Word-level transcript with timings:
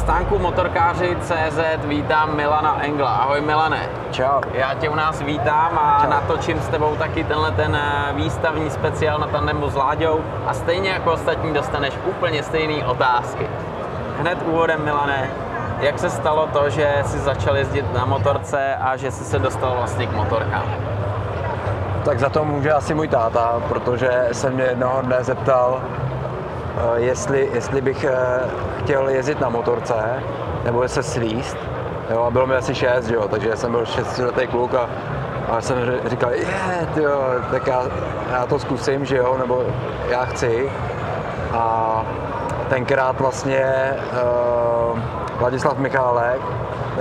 stánku 0.00 0.38
motorkáři 0.38 1.16
CZ 1.20 1.60
vítám 1.84 2.36
Milana 2.36 2.84
Engla. 2.84 3.10
Ahoj 3.10 3.40
Milane. 3.40 3.88
Čau. 4.10 4.40
Já 4.52 4.74
tě 4.74 4.88
u 4.88 4.94
nás 4.94 5.20
vítám 5.20 5.78
a 5.78 6.00
Čau. 6.02 6.10
natočím 6.10 6.60
s 6.60 6.68
tebou 6.68 6.96
taky 6.96 7.24
tenhle 7.24 7.50
ten 7.50 7.76
eh, 7.76 8.12
výstavní 8.12 8.70
speciál 8.70 9.18
na 9.18 9.26
tandemu 9.26 9.70
s 9.70 9.74
Láďou 9.74 10.20
a 10.46 10.54
stejně 10.54 10.90
jako 10.90 11.12
ostatní 11.12 11.54
dostaneš 11.54 11.94
úplně 12.04 12.42
stejné 12.42 12.86
otázky. 12.86 13.46
Hned 14.20 14.38
úvodem 14.46 14.84
Milane, 14.84 15.30
jak 15.80 15.98
se 15.98 16.10
stalo 16.10 16.46
to, 16.52 16.70
že 16.70 16.94
jsi 17.04 17.18
začal 17.18 17.56
jezdit 17.56 17.92
na 17.94 18.04
motorce 18.04 18.74
a 18.74 18.96
že 18.96 19.10
jsi 19.10 19.24
se 19.24 19.38
dostal 19.38 19.74
vlastně 19.76 20.06
k 20.06 20.12
motorkám? 20.12 20.64
Tak 22.04 22.18
za 22.18 22.28
to 22.28 22.44
může 22.44 22.72
asi 22.72 22.94
můj 22.94 23.08
táta, 23.08 23.62
protože 23.68 24.28
se 24.32 24.50
mě 24.50 24.64
jednoho 24.64 25.02
dne 25.02 25.24
zeptal, 25.24 25.82
jestli, 26.96 27.50
jestli 27.54 27.80
bych 27.80 28.04
eh, 28.04 28.14
chtěl 28.78 29.08
jezdit 29.08 29.40
na 29.40 29.48
motorce, 29.48 30.22
nebo 30.64 30.88
se 30.88 31.02
slíst. 31.02 31.56
Jo, 32.10 32.22
a 32.22 32.30
bylo 32.30 32.46
mi 32.46 32.54
asi 32.54 32.74
6, 32.74 33.10
jo, 33.10 33.28
takže 33.28 33.56
jsem 33.56 33.72
byl 33.72 33.86
6 33.86 34.18
letý 34.18 34.46
kluk 34.46 34.74
a, 34.74 34.88
a 35.48 35.60
jsem 35.60 35.76
říkal, 36.06 36.30
je, 36.30 36.46
tyjo, 36.94 37.20
tak 37.50 37.66
já, 37.66 37.82
já 38.32 38.46
to 38.46 38.58
zkusím, 38.58 39.04
že 39.04 39.16
jo, 39.16 39.36
nebo 39.38 39.64
já 40.08 40.24
chci. 40.24 40.72
A 41.52 42.04
tenkrát 42.68 43.20
vlastně 43.20 43.94
uh, 44.12 44.98
Vladislav 45.38 45.78
Michálek, 45.78 46.40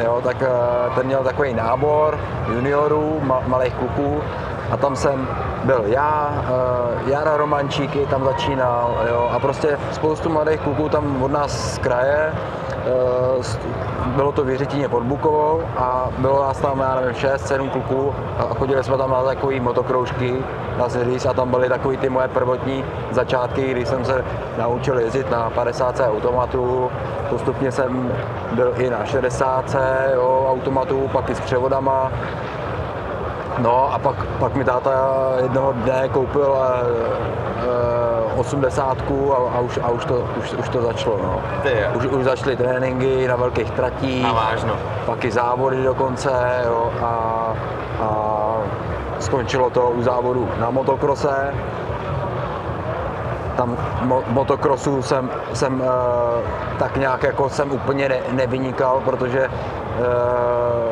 jo, 0.04 0.22
tak 0.24 0.38
uh, 0.42 0.96
ten 0.96 1.06
měl 1.06 1.24
takový 1.24 1.54
nábor 1.54 2.20
juniorů, 2.54 3.20
ma, 3.24 3.42
malých 3.48 3.74
kluků 3.74 4.22
a 4.72 4.78
tam 4.78 4.96
jsem 4.96 5.28
byl 5.64 5.84
já, 5.86 6.34
uh, 7.04 7.10
Jara 7.10 7.38
Romančíky 7.38 8.06
tam 8.10 8.24
začínal, 8.24 8.98
jo, 9.10 9.30
a 9.32 9.40
prostě 9.40 9.78
spoustu 9.92 10.30
mladých 10.30 10.60
kluků 10.62 10.90
tam 10.90 11.24
od 11.24 11.32
nás 11.32 11.74
z 11.76 11.78
kraje, 11.78 12.34
s- 13.42 13.60
bylo 14.16 14.32
to 14.32 14.44
v 14.44 14.48
pod 14.90 15.04
Bukovou 15.04 15.62
a 15.78 16.08
bylo 16.18 16.42
nás 16.44 16.60
tam, 16.60 16.80
já 16.80 16.96
nevím, 16.96 17.14
6, 17.16 17.48
7 17.48 17.70
kluků 17.70 18.14
a 18.40 18.54
chodili 18.54 18.84
jsme 18.84 18.98
tam 18.98 19.10
na 19.12 19.24
takový 19.24 19.60
motokroužky, 19.60 20.36
dá 20.78 20.90
se 20.90 21.06
říct, 21.06 21.26
a 21.26 21.34
tam 21.34 21.50
byly 21.50 21.70
takový 21.70 21.98
ty 21.98 22.10
moje 22.10 22.28
prvotní 22.28 22.86
začátky, 23.12 23.72
kdy 23.72 23.86
jsem 23.86 24.06
se 24.06 24.24
naučil 24.58 25.00
jezdit 25.00 25.32
na 25.32 25.50
50 25.50 26.00
automatu, 26.00 26.92
postupně 27.30 27.72
jsem 27.72 28.12
byl 28.52 28.74
i 28.78 28.90
na 28.90 29.06
60 29.06 29.76
jo, 30.14 30.46
automatu, 30.52 31.10
pak 31.14 31.30
i 31.30 31.36
s 31.36 31.40
převodama, 31.40 32.12
No 33.62 33.94
a 33.94 34.00
pak, 34.00 34.16
pak 34.40 34.56
mi 34.56 34.64
táta 34.64 34.92
jednoho 35.42 35.74
dne 35.74 36.10
koupil 36.10 36.58
eh, 36.58 36.88
eh, 38.36 38.40
80 38.40 38.82
a, 38.82 39.36
a, 39.56 39.60
už, 39.60 39.80
a 39.84 39.90
už, 39.90 40.06
to, 40.06 40.16
už, 40.40 40.54
už 40.54 40.70
to 40.70 40.82
začalo. 40.82 41.18
No. 41.24 41.42
Už, 41.96 42.06
už 42.06 42.24
začaly 42.24 42.56
tréninky 42.58 43.28
na 43.28 43.36
velkých 43.36 43.72
tratích, 43.72 44.24
Na 44.24 44.34
vážno. 44.34 44.74
pak 45.06 45.26
i 45.26 45.32
závody 45.32 45.84
dokonce 45.84 46.32
jo, 46.66 46.92
a, 47.02 47.14
a 48.02 48.10
skončilo 49.20 49.70
to 49.70 49.90
u 49.90 50.02
závodu 50.04 50.50
na 50.60 50.70
motokrose. 50.70 51.54
Tam 53.58 53.78
mo- 54.08 54.24
motokrosu 54.28 55.02
jsem, 55.02 55.30
jsem 55.54 55.84
eh, 55.86 55.88
tak 56.80 56.98
nějak 56.98 57.24
jako 57.24 57.50
jsem 57.50 57.72
úplně 57.72 58.10
ne, 58.10 58.20
nevynikal, 58.32 59.02
protože 59.06 59.40
eh, 59.44 60.89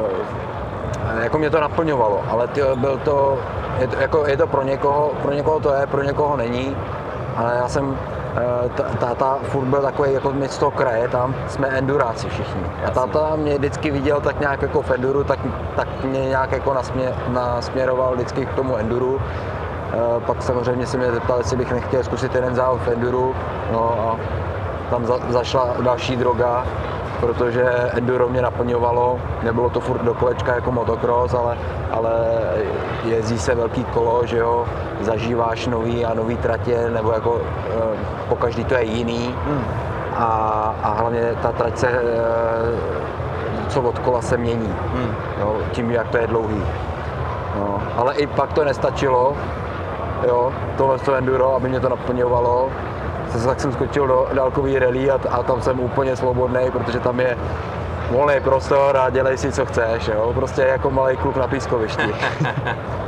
jako 1.23 1.38
mě 1.38 1.50
to 1.50 1.60
naplňovalo, 1.60 2.22
ale 2.30 2.48
ty, 2.48 2.62
byl 2.76 2.98
to, 2.98 3.38
je 3.80 3.88
to, 3.88 4.00
jako, 4.00 4.26
je 4.28 4.38
to 4.38 4.48
pro 4.48 4.64
někoho, 4.64 5.12
pro 5.22 5.34
někoho 5.34 5.60
to 5.60 5.73
je, 5.73 5.88
pro 5.88 6.04
někoho 6.04 6.38
není, 6.38 6.78
ale 7.36 7.56
já 7.56 7.68
jsem, 7.68 7.98
eh, 8.36 8.70
ta- 8.70 8.84
táta 8.84 9.38
furt 9.44 9.66
byl 9.66 9.82
takový 9.82 10.14
jako 10.14 10.32
my 10.32 10.48
z 10.48 10.58
toho 10.58 10.72
kraje, 10.72 11.08
tam 11.08 11.36
jsme 11.48 11.67
enduráci 11.67 12.30
všichni. 12.30 12.61
A 12.88 12.92
táta 12.92 13.36
mě 13.36 13.58
vždycky 13.58 13.92
viděl 13.92 14.22
tak 14.22 14.39
nějak 14.39 14.61
jako 14.61 14.82
v 14.82 14.92
enduru, 14.92 15.23
tak, 15.23 15.39
tak 15.76 15.88
mě 16.04 16.26
nějak 16.26 16.52
jako 16.52 16.73
nasmě, 16.73 17.14
nasměroval 17.28 18.14
vždycky 18.14 18.45
k 18.45 18.54
tomu 18.54 18.78
enduru. 18.78 19.20
Eh, 19.94 19.98
Pak 20.26 20.42
samozřejmě 20.42 20.86
se 20.86 20.98
mě 20.98 21.11
zeptal, 21.11 21.38
jestli 21.38 21.58
bych 21.58 21.72
nechtěl 21.72 22.04
zkusit 22.04 22.36
jeden 22.36 22.55
závod 22.55 22.82
v 22.82 22.88
enduru, 22.88 23.36
no 23.72 23.95
a 23.99 24.16
tam 24.89 25.05
za, 25.05 25.17
zašla 25.30 25.70
další 25.82 26.16
droga, 26.16 26.66
protože 27.20 27.64
enduro 27.92 28.30
mě 28.30 28.42
naplňovalo, 28.42 29.20
nebylo 29.44 29.70
to 29.70 29.80
furt 29.80 30.02
do 30.02 30.14
kolečka 30.14 30.55
jako 30.55 30.72
motocross, 30.72 31.33
ale, 31.33 31.58
ale 31.92 32.11
jezdí 33.04 33.39
se 33.39 33.55
velký 33.55 33.83
kolo, 33.83 34.26
že 34.26 34.38
jo, 34.38 34.66
zažíváš 35.02 35.67
nový 35.67 36.05
a 36.05 36.14
nový 36.14 36.38
tratě, 36.38 36.89
nebo 36.94 37.11
jako 37.11 37.42
eh, 37.70 37.98
po 38.30 38.36
každý 38.36 38.64
to 38.64 38.73
je 38.73 38.83
jiný 38.83 39.36
a, 40.16 40.26
a 40.83 40.89
hlavně 41.00 41.22
ta 41.42 41.52
trať 41.52 41.78
se, 41.78 41.88
eh, 41.88 42.02
co 43.67 43.82
od 43.82 43.99
kola 43.99 44.22
se 44.22 44.38
mění, 44.38 44.73
Hmm. 44.94 45.16
jo, 45.39 45.58
tím, 45.72 45.92
jak 45.92 46.08
to 46.10 46.17
je 46.17 46.28
dlouhý. 46.28 46.64
No, 47.60 47.82
ale 47.98 48.16
i 48.16 48.28
pak 48.28 48.54
to 48.54 48.64
nestačilo, 48.66 49.34
jo, 50.28 50.54
tohle 50.78 50.99
to 50.99 51.14
enduro, 51.14 51.55
aby 51.55 51.70
mě 51.70 51.80
to 51.80 51.89
naplňovalo. 51.89 52.70
Tak 53.45 53.60
jsem 53.60 53.71
skočil 53.71 54.08
do 54.08 54.27
dálkový 54.33 54.80
rally 54.80 55.11
a, 55.11 55.20
a 55.32 55.43
tam 55.43 55.61
jsem 55.61 55.80
úplně 55.80 56.15
svobodný, 56.15 56.71
protože 56.71 56.99
tam 56.99 57.20
je 57.20 57.38
volný 58.11 58.33
prostor 58.43 58.98
a 58.98 59.10
dělej 59.10 59.38
si, 59.38 59.52
co 59.52 59.65
chceš, 59.65 60.08
jo. 60.08 60.32
Prostě 60.36 60.61
jako 60.61 60.92
malý 60.92 61.17
kluk 61.17 61.36
na 61.37 61.48
pískovišti. 61.48 62.16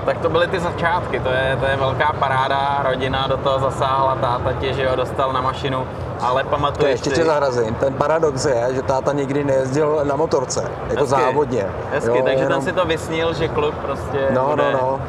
Tak 0.05 0.17
to 0.17 0.29
byly 0.29 0.47
ty 0.47 0.59
začátky, 0.59 1.19
to 1.19 1.29
je, 1.29 1.57
to 1.59 1.65
je 1.65 1.75
velká 1.75 2.13
paráda, 2.19 2.81
rodina 2.89 3.27
do 3.27 3.37
toho 3.37 3.59
zasáhla, 3.59 4.15
táta 4.15 4.53
tě, 4.53 4.73
že 4.73 4.83
jo, 4.83 4.95
dostal 4.95 5.33
na 5.33 5.41
mašinu, 5.41 5.87
ale 6.21 6.43
To 6.43 6.49
pamatuješ 6.49 6.91
ještě 6.91 7.09
si... 7.09 7.15
tě 7.15 7.23
zarazím. 7.25 7.75
Ten 7.75 7.93
paradox 7.93 8.45
je, 8.45 8.67
že 8.75 8.81
táta 8.81 9.13
nikdy 9.13 9.43
nejezdil 9.43 9.99
na 10.03 10.15
motorce, 10.15 10.61
jako 10.89 11.03
Hezky, 11.03 11.07
závodně. 11.21 11.65
Hezky, 11.93 12.09
jo, 12.17 12.23
takže 12.23 12.43
jenom- 12.43 12.49
tam 12.53 12.61
si 12.61 12.71
to 12.71 12.85
vysnil, 12.85 13.33
že 13.33 13.47
kluk 13.47 13.75
prostě 13.75 14.27
No, 14.31 14.47
bude 14.49 14.63
no, 14.73 14.79
no. 14.81 14.99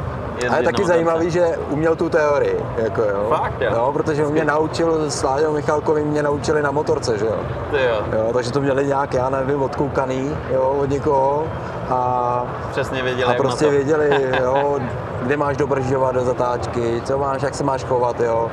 A 0.49 0.57
je 0.57 0.63
taky 0.63 0.85
zajímavý, 0.85 1.31
že 1.31 1.59
uměl 1.71 1.97
tu 1.97 2.09
teorii, 2.09 2.65
jako 2.77 3.03
jo. 3.03 3.27
Fakt, 3.29 3.61
jo? 3.61 3.71
No, 3.77 3.93
protože 3.93 4.25
mě 4.25 4.45
naučil, 4.45 5.11
s 5.11 5.23
Láďou 5.23 5.53
Michalkovým 5.53 6.07
mě 6.07 6.23
naučili 6.23 6.63
na 6.63 6.71
motorce, 6.71 7.19
že 7.19 7.27
jo. 7.27 7.39
Ty 7.71 7.77
jo, 7.77 7.97
jo. 8.13 8.31
Takže 8.33 8.53
to 8.53 8.61
měli 8.61 8.87
nějak, 8.87 9.15
já 9.15 9.31
nevím, 9.31 9.63
odkoukaný, 9.63 10.37
jo, 10.53 10.77
od 10.81 10.91
někoho. 10.91 11.45
A, 11.91 12.45
přesně 12.71 13.03
věděli, 13.03 13.35
a 13.35 13.37
prostě 13.37 13.65
to. 13.65 13.71
věděli, 13.71 14.31
jo, 14.43 14.79
kde 15.23 15.37
máš 15.37 15.57
dobržovat 15.57 16.15
do 16.15 16.21
zatáčky, 16.25 17.03
co 17.05 17.19
máš, 17.19 17.43
jak 17.43 17.55
se 17.55 17.65
máš 17.65 17.85
chovat, 17.85 18.21
jo. 18.21 18.51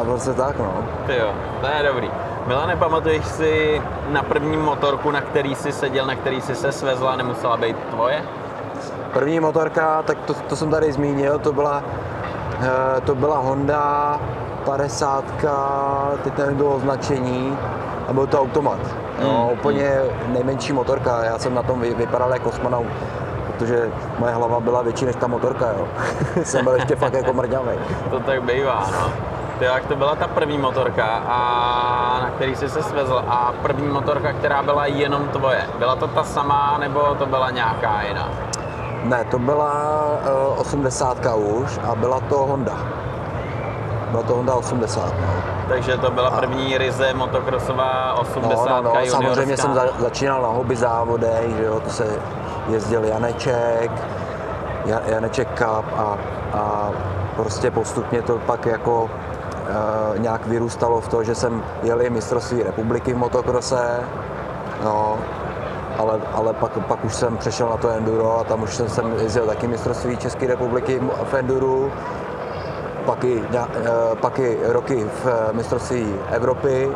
A 0.00 0.04
prostě 0.04 0.32
tak, 0.32 0.58
no. 0.58 0.74
Ty 1.06 1.16
jo, 1.16 1.30
to 1.60 1.66
je 1.66 1.88
dobrý. 1.88 2.10
Milane, 2.46 2.76
pamatuješ 2.76 3.24
si 3.26 3.82
na 4.08 4.22
první 4.22 4.56
motorku, 4.56 5.10
na 5.10 5.20
který 5.20 5.54
jsi 5.54 5.72
seděl, 5.72 6.06
na 6.06 6.14
který 6.14 6.40
jsi 6.40 6.54
se 6.54 6.72
svezla, 6.72 7.16
nemusela 7.16 7.56
být 7.56 7.76
tvoje? 7.90 8.22
První 9.12 9.40
motorka, 9.40 10.02
tak 10.02 10.18
to, 10.26 10.34
to 10.34 10.56
jsem 10.56 10.70
tady 10.70 10.92
zmínil, 10.92 11.38
to 11.38 11.52
byla, 11.52 11.82
eh, 12.62 13.00
to 13.00 13.14
byla 13.14 13.38
Honda 13.38 14.18
50, 14.64 15.24
teď 16.24 16.38
nevím, 16.38 16.56
bylo 16.56 16.70
označení, 16.74 17.58
a 18.08 18.12
byl 18.12 18.26
to 18.26 18.40
automat. 18.40 18.78
No, 19.22 19.28
Mm, 19.46 19.58
úplně 19.58 20.00
nejmenší 20.26 20.72
motorka, 20.72 21.24
já 21.24 21.38
jsem 21.38 21.54
na 21.54 21.62
tom 21.62 21.80
vy- 21.80 21.94
vypadal 21.94 22.32
jako 22.32 22.44
kosmonaut, 22.50 22.86
protože 23.46 23.90
moje 24.18 24.32
hlava 24.34 24.60
byla 24.60 24.82
větší 24.82 25.04
než 25.04 25.16
ta 25.16 25.26
motorka, 25.26 25.66
jo. 25.78 25.88
jsem 26.42 26.64
byl 26.64 26.72
ještě 26.74 26.96
fakt 26.96 27.12
jako 27.14 27.32
mrňavý. 27.32 27.78
To 28.10 28.20
tak 28.20 28.42
bývá, 28.42 28.86
no. 28.92 29.08
Ty, 29.58 29.64
jak 29.64 29.84
to 29.86 29.96
byla 29.96 30.14
ta 30.14 30.26
první 30.28 30.58
motorka, 30.58 31.04
a 31.28 32.20
na 32.22 32.30
který 32.30 32.56
jsi 32.56 32.68
se 32.68 32.82
svezl 32.82 33.24
a 33.28 33.52
první 33.62 33.88
motorka, 33.88 34.32
která 34.32 34.62
byla 34.62 34.86
jenom 34.86 35.28
tvoje. 35.28 35.62
Byla 35.78 35.96
to 35.96 36.06
ta 36.08 36.24
samá, 36.24 36.76
nebo 36.80 37.00
to 37.18 37.26
byla 37.26 37.50
nějaká 37.50 38.02
jiná? 38.08 38.28
Ne, 39.04 39.24
to 39.24 39.38
byla 39.38 39.72
uh, 40.54 40.60
80 40.60 41.18
už 41.36 41.78
a 41.90 41.94
byla 41.94 42.20
to 42.20 42.36
Honda. 42.38 42.76
Byla 44.10 44.22
to 44.22 44.34
Honda 44.34 44.54
80, 44.54 45.04
no. 45.20 45.34
Takže 45.68 45.96
to 45.96 46.10
byla 46.10 46.30
první 46.30 46.78
ryze 46.78 47.14
motokrosová 47.14 48.18
80 48.18 48.66
No, 48.70 48.82
no, 48.82 48.82
no, 48.82 49.06
samozřejmě 49.10 49.56
jsem 49.56 49.74
za, 49.74 49.82
začínal 49.98 50.42
na 50.42 50.48
hobby 50.48 50.76
závodech, 50.76 51.56
že 51.56 51.64
jo, 51.64 51.80
to 51.80 51.90
se 51.90 52.06
jezdil 52.68 53.04
Janeček, 53.04 53.90
Ja- 54.86 55.00
Janeček 55.06 55.48
Cup 55.58 55.84
a, 55.96 56.18
a 56.52 56.90
prostě 57.36 57.70
postupně 57.70 58.22
to 58.22 58.38
pak 58.38 58.66
jako 58.66 59.02
uh, 59.02 60.18
nějak 60.18 60.46
vyrůstalo 60.46 61.00
v 61.00 61.08
to, 61.08 61.24
že 61.24 61.34
jsem 61.34 61.62
jel 61.82 62.02
i 62.02 62.10
mistrovství 62.10 62.62
republiky 62.62 63.12
v 63.14 63.16
motokrose, 63.18 64.00
no, 64.84 65.18
ale, 66.00 66.20
ale 66.32 66.52
pak, 66.52 66.86
pak 66.86 67.04
už 67.04 67.14
jsem 67.14 67.36
přešel 67.36 67.68
na 67.68 67.76
to 67.76 67.88
enduro 67.88 68.38
a 68.38 68.44
tam 68.44 68.62
už 68.62 68.74
jsem, 68.74 68.88
jsem 68.88 69.12
jezdil 69.22 69.46
taky 69.46 69.68
mistrovství 69.68 70.16
České 70.16 70.46
republiky 70.46 71.00
v 71.24 71.34
enduru, 71.34 71.92
pak 73.06 73.24
i, 73.24 73.42
eh, 73.54 73.66
pak 74.20 74.38
i 74.38 74.58
roky 74.62 75.04
v 75.04 75.52
mistrovství 75.52 76.14
Evropy, 76.30 76.90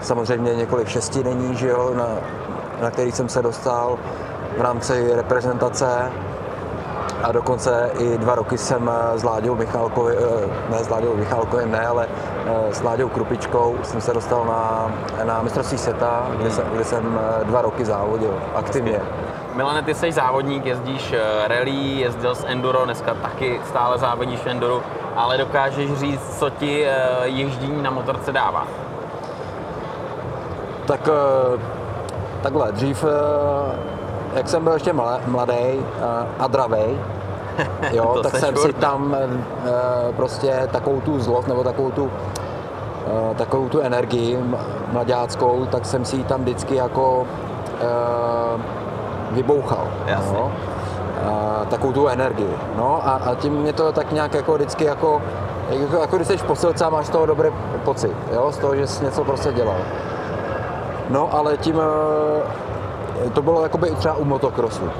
samozřejmě 0.00 0.54
několik 0.54 0.88
šestinení, 0.88 1.56
že 1.56 1.68
jo, 1.68 1.94
na, 1.94 2.08
na 2.82 2.90
který 2.90 3.12
jsem 3.12 3.28
se 3.28 3.42
dostal 3.42 3.98
v 4.58 4.60
rámci 4.60 5.10
reprezentace. 5.14 6.12
A 7.24 7.32
dokonce 7.32 7.90
i 7.98 8.18
dva 8.18 8.34
roky 8.34 8.58
jsem 8.58 8.90
s 9.14 9.24
Láďou 9.24 9.54
Michalkovi, 9.54 10.16
ne 10.70 10.78
s 10.84 10.88
Láďou 10.88 11.16
Michalkovým, 11.16 11.70
ne, 11.70 11.86
ale 11.86 12.08
s 12.70 12.82
Láďou 12.82 13.08
Krupičkou 13.08 13.76
jsem 13.82 14.00
se 14.00 14.14
dostal 14.14 14.44
na, 14.44 14.92
na 15.24 15.42
mistrovství 15.42 15.78
světa, 15.78 16.26
kde, 16.36 16.50
jsem, 16.50 16.64
kde 16.72 16.84
jsem 16.84 17.20
dva 17.42 17.62
roky 17.62 17.84
závodil 17.84 18.34
aktivně. 18.54 19.00
Milane, 19.54 19.82
ty 19.82 19.94
jsi 19.94 20.12
závodník, 20.12 20.66
jezdíš 20.66 21.14
rally, 21.46 21.70
jezdil 21.70 22.34
s 22.34 22.44
enduro, 22.46 22.84
dneska 22.84 23.14
taky 23.14 23.60
stále 23.68 23.98
závodíš 23.98 24.40
v 24.40 24.46
enduro, 24.46 24.82
ale 25.16 25.38
dokážeš 25.38 25.92
říct, 25.92 26.38
co 26.38 26.50
ti 26.50 26.86
ježdění 27.22 27.82
na 27.82 27.90
motorce 27.90 28.32
dává? 28.32 28.66
Tak 30.86 31.08
takhle, 32.42 32.72
dřív, 32.72 33.04
jak 34.34 34.48
jsem 34.48 34.64
byl 34.64 34.72
ještě 34.72 34.92
mladý 35.26 35.86
a 36.38 36.46
dravej, 36.46 36.98
jo, 37.90 38.20
tak 38.22 38.36
jsem 38.36 38.56
si 38.56 38.72
tam 38.72 39.16
prostě 40.16 40.68
takovou 40.72 41.00
tu 41.00 41.20
zlost 41.20 41.48
nebo 41.48 41.64
takovou 41.64 41.90
tu 41.90 42.10
takovou 43.36 43.68
tu 43.68 43.80
energii 43.80 44.38
mladáckou, 44.92 45.66
tak 45.70 45.86
jsem 45.86 46.04
si 46.04 46.16
ji 46.16 46.24
tam 46.24 46.40
vždycky 46.40 46.74
jako 46.74 47.26
vybouchal. 49.30 49.86
Jasně. 50.06 50.38
No? 50.38 50.52
A, 51.30 51.64
takovou 51.64 51.92
tu 51.92 52.08
energii. 52.08 52.56
No 52.76 53.08
a, 53.08 53.10
a 53.12 53.34
tím 53.34 53.52
mě 53.52 53.72
to 53.72 53.92
tak 53.92 54.12
nějak 54.12 54.34
jako 54.34 54.54
vždycky 54.54 54.84
jako, 54.84 55.22
jako, 55.70 55.96
jako 55.96 56.16
když 56.16 56.28
jsi 56.28 56.36
v 56.36 56.42
posilce 56.42 56.84
a 56.84 56.90
máš 56.90 57.08
toho 57.08 57.26
dobrý 57.26 57.48
pocit, 57.84 58.16
jo, 58.32 58.52
z 58.52 58.58
toho, 58.58 58.76
že 58.76 58.86
jsi 58.86 59.04
něco 59.04 59.24
prostě 59.24 59.52
dělal. 59.52 59.76
No 61.10 61.34
ale 61.34 61.56
tím 61.56 61.80
to 63.32 63.42
bylo 63.42 63.62
jakoby 63.62 63.90
třeba 63.90 64.14
u 64.14 64.24
motokrosu. 64.24 64.90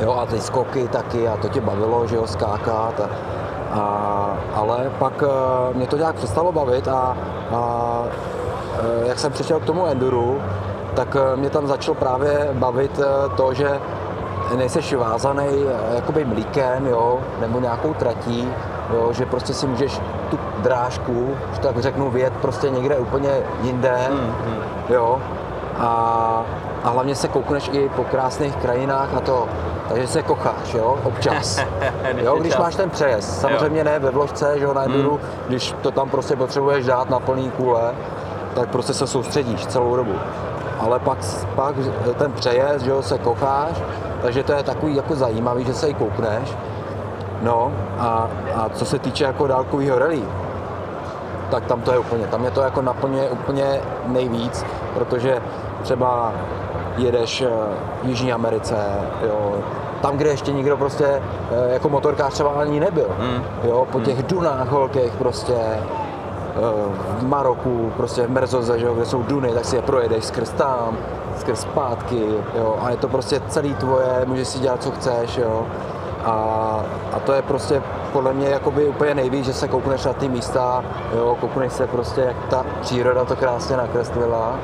Jo, 0.00 0.12
a 0.12 0.26
ty 0.26 0.40
skoky 0.40 0.88
taky 0.88 1.28
a 1.28 1.36
to 1.36 1.48
tě 1.48 1.60
bavilo, 1.60 2.06
že 2.06 2.16
jo, 2.16 2.26
skákat. 2.26 3.00
A, 3.00 3.08
a, 3.70 4.36
ale 4.54 4.90
pak 4.98 5.22
mě 5.74 5.86
to 5.86 5.96
nějak 5.96 6.14
přestalo 6.14 6.52
bavit 6.52 6.88
a, 6.88 7.16
a 7.52 8.04
jak 9.06 9.18
jsem 9.18 9.32
přišel 9.32 9.60
k 9.60 9.64
tomu 9.64 9.86
enduru, 9.86 10.42
tak 10.94 11.16
mě 11.36 11.50
tam 11.50 11.66
začalo 11.66 11.94
právě 11.94 12.48
bavit 12.52 13.00
to, 13.36 13.54
že 13.54 13.80
nejseš 14.56 14.94
vázaný 14.94 15.46
jakoby 15.94 16.24
mlíkem, 16.24 16.86
jo, 16.86 17.20
nebo 17.40 17.60
nějakou 17.60 17.94
tratí, 17.94 18.48
jo, 18.92 19.12
že 19.12 19.26
prostě 19.26 19.54
si 19.54 19.66
můžeš 19.66 20.00
tu 20.30 20.38
drážku, 20.58 21.36
že 21.52 21.60
tak 21.60 21.78
řeknu, 21.78 22.10
vyjet 22.10 22.32
prostě 22.40 22.70
někde 22.70 22.98
úplně 22.98 23.30
jinde, 23.62 24.08
mm, 24.10 24.18
hmm. 24.18 24.62
jo, 24.88 25.20
a, 25.80 26.44
a 26.84 26.90
hlavně 26.90 27.14
se 27.14 27.28
koukneš 27.28 27.70
i 27.72 27.88
po 27.88 28.04
krásných 28.04 28.56
krajinách 28.56 29.14
a 29.16 29.20
to, 29.20 29.48
takže 29.88 30.06
se 30.06 30.22
kocháš, 30.22 30.74
jo, 30.74 30.98
občas. 31.04 31.60
jo, 32.16 32.36
když 32.40 32.56
máš 32.56 32.74
ten 32.74 32.90
přejezd, 32.90 33.40
samozřejmě 33.40 33.84
ne 33.84 33.98
ve 33.98 34.10
vložce, 34.10 34.58
že 34.58 34.64
jo, 34.64 34.74
na 34.74 34.84
enduru, 34.84 35.12
mm. 35.12 35.18
když 35.48 35.74
to 35.82 35.90
tam 35.90 36.10
prostě 36.10 36.36
potřebuješ 36.36 36.86
dát 36.86 37.10
na 37.10 37.20
plný 37.20 37.50
kůle, 37.50 37.94
tak 38.54 38.68
prostě 38.68 38.94
se 38.94 39.06
soustředíš 39.06 39.66
celou 39.66 39.96
dobu. 39.96 40.14
Ale 40.80 40.98
pak, 40.98 41.18
pak 41.54 41.74
ten 42.18 42.32
přejezd, 42.32 42.84
že 42.84 42.90
jo, 42.90 43.02
se 43.02 43.18
kocháš, 43.18 43.82
takže 44.22 44.42
to 44.42 44.52
je 44.52 44.62
takový 44.62 44.96
jako 44.96 45.14
zajímavý, 45.14 45.64
že 45.64 45.74
se 45.74 45.88
i 45.88 45.94
koukneš. 45.94 46.56
No 47.42 47.72
a, 47.98 48.28
a 48.54 48.68
co 48.68 48.84
se 48.84 48.98
týče 48.98 49.24
jako 49.24 49.46
dálkového 49.46 49.98
rally, 49.98 50.22
tak 51.50 51.66
tam 51.66 51.80
to 51.80 51.92
je 51.92 51.98
úplně, 51.98 52.26
tam 52.26 52.44
je 52.44 52.50
to 52.50 52.60
jako 52.60 52.82
naplně 52.82 53.30
úplně 53.30 53.80
nejvíc, 54.06 54.64
protože 54.94 55.42
třeba 55.82 56.32
jedeš 56.96 57.44
v 58.02 58.08
Jižní 58.08 58.32
Americe, 58.32 58.76
jo, 59.26 59.54
tam, 60.00 60.16
kde 60.16 60.30
ještě 60.30 60.52
nikdo 60.52 60.76
prostě 60.76 61.04
eh, 61.06 61.72
jako 61.72 61.88
motorkář 61.88 62.32
třeba 62.32 62.50
ani 62.50 62.80
nebyl, 62.80 63.08
mm. 63.18 63.42
jo, 63.64 63.86
po 63.92 64.00
těch 64.00 64.18
mm. 64.18 64.24
dunách 64.28 64.68
holkých 64.68 65.12
prostě, 65.18 65.56
eh, 65.56 65.80
v 67.18 67.28
Maroku, 67.28 67.92
prostě 67.96 68.22
v 68.22 68.30
Merzoze, 68.30 68.78
že 68.78 68.86
jo, 68.86 68.94
kde 68.94 69.06
jsou 69.06 69.22
duny, 69.22 69.52
tak 69.54 69.64
si 69.64 69.76
je 69.76 69.82
projedeš 69.82 70.24
skrz 70.24 70.50
tam, 70.50 70.96
skrz 71.36 71.60
zpátky, 71.60 72.22
jo, 72.58 72.78
a 72.82 72.90
je 72.90 72.96
to 72.96 73.08
prostě 73.08 73.40
celý 73.48 73.74
tvoje, 73.74 74.24
můžeš 74.26 74.48
si 74.48 74.58
dělat, 74.58 74.82
co 74.82 74.90
chceš, 74.90 75.36
jo, 75.36 75.66
a, 76.24 76.34
a 77.12 77.20
to 77.20 77.32
je 77.32 77.42
prostě 77.42 77.82
podle 78.12 78.32
mě 78.32 78.48
jakoby 78.48 78.88
úplně 78.88 79.14
nejvíc, 79.14 79.44
že 79.44 79.52
se 79.52 79.68
koukneš 79.68 80.04
na 80.04 80.12
ty 80.12 80.28
místa, 80.28 80.84
jo, 81.16 81.36
koukneš 81.40 81.72
se 81.72 81.86
prostě, 81.86 82.20
jak 82.20 82.36
ta 82.50 82.64
příroda 82.80 83.24
to 83.24 83.36
krásně 83.36 83.76
nakreslila 83.76 84.58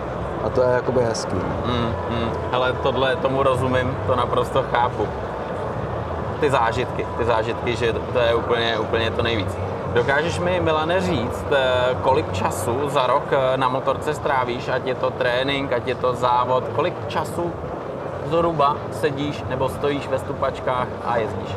a 0.46 0.50
to 0.50 0.62
je 0.62 0.68
jakoby 0.68 1.00
hezký. 1.02 1.36
Mm, 1.66 1.94
mm. 2.10 2.30
Hele, 2.50 2.72
tohle 2.82 3.16
tomu 3.16 3.42
rozumím, 3.42 3.96
to 4.06 4.16
naprosto 4.16 4.62
chápu. 4.62 5.08
Ty 6.40 6.50
zážitky, 6.50 7.06
ty 7.18 7.24
zážitky, 7.24 7.76
že 7.76 7.92
to 8.12 8.18
je 8.18 8.34
úplně, 8.34 8.78
úplně 8.78 9.10
to 9.10 9.22
nejvíc. 9.22 9.56
Dokážeš 9.94 10.38
mi, 10.38 10.60
Milane, 10.60 11.00
říct, 11.00 11.46
eh, 11.52 11.96
kolik 12.02 12.32
času 12.32 12.88
za 12.88 13.06
rok 13.06 13.22
eh, 13.30 13.56
na 13.56 13.68
motorce 13.68 14.14
strávíš, 14.14 14.68
ať 14.68 14.86
je 14.86 14.94
to 14.94 15.10
trénink, 15.10 15.72
ať 15.72 15.86
je 15.86 15.94
to 15.94 16.14
závod, 16.14 16.64
kolik 16.74 16.94
času 17.08 17.52
zhruba 18.30 18.76
sedíš 18.92 19.44
nebo 19.48 19.68
stojíš 19.68 20.08
ve 20.08 20.18
stupačkách 20.18 20.88
a 21.04 21.16
jezdíš? 21.16 21.56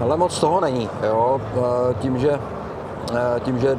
Ale 0.00 0.16
moc 0.16 0.40
toho 0.40 0.60
není, 0.60 0.90
jo. 1.02 1.40
Eh, 1.56 1.94
tím, 1.94 2.18
že, 2.18 2.38
tím, 3.40 3.58
že 3.58 3.78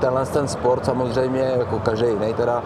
tenhle 0.00 0.26
ten 0.26 0.48
sport 0.48 0.84
samozřejmě, 0.84 1.52
jako 1.58 1.78
každý 1.78 2.06
jiný 2.06 2.34
teda, 2.34 2.62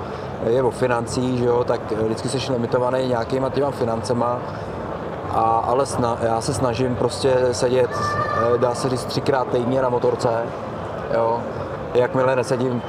je 0.46 0.62
o 0.62 0.70
financích, 0.70 1.38
že 1.38 1.44
jo, 1.44 1.64
tak 1.64 1.92
vždycky 1.92 2.28
jsi 2.28 2.52
limitovaný 2.52 3.08
nějakýma 3.08 3.50
těma 3.50 3.70
financema, 3.70 4.38
a, 5.30 5.64
ale 5.66 5.86
sna, 5.86 6.18
já 6.22 6.40
se 6.40 6.54
snažím 6.54 6.96
prostě 6.96 7.34
sedět, 7.52 7.90
eh, 8.54 8.58
dá 8.58 8.74
se 8.74 8.88
říct, 8.88 9.04
třikrát 9.04 9.48
týdně 9.48 9.82
na 9.82 9.88
motorce, 9.88 10.28
jo. 11.14 11.40
Jakmile 11.94 12.36
nesedím 12.36 12.82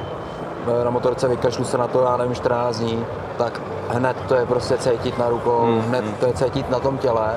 eh, 0.80 0.84
na 0.84 0.90
motorce, 0.90 1.28
vykašlu 1.28 1.64
se 1.64 1.78
na 1.78 1.86
to, 1.86 2.02
já 2.02 2.16
nevím, 2.16 2.34
14 2.34 2.78
dní, 2.78 3.06
tak 3.38 3.60
hned 3.88 4.16
to 4.28 4.34
je 4.34 4.46
prostě 4.46 4.78
cítit 4.78 5.18
na 5.18 5.28
rukou, 5.28 5.60
hmm. 5.60 5.80
hned 5.80 6.04
to 6.20 6.26
je 6.26 6.32
cítit 6.32 6.70
na 6.70 6.78
tom 6.78 6.98
těle, 6.98 7.34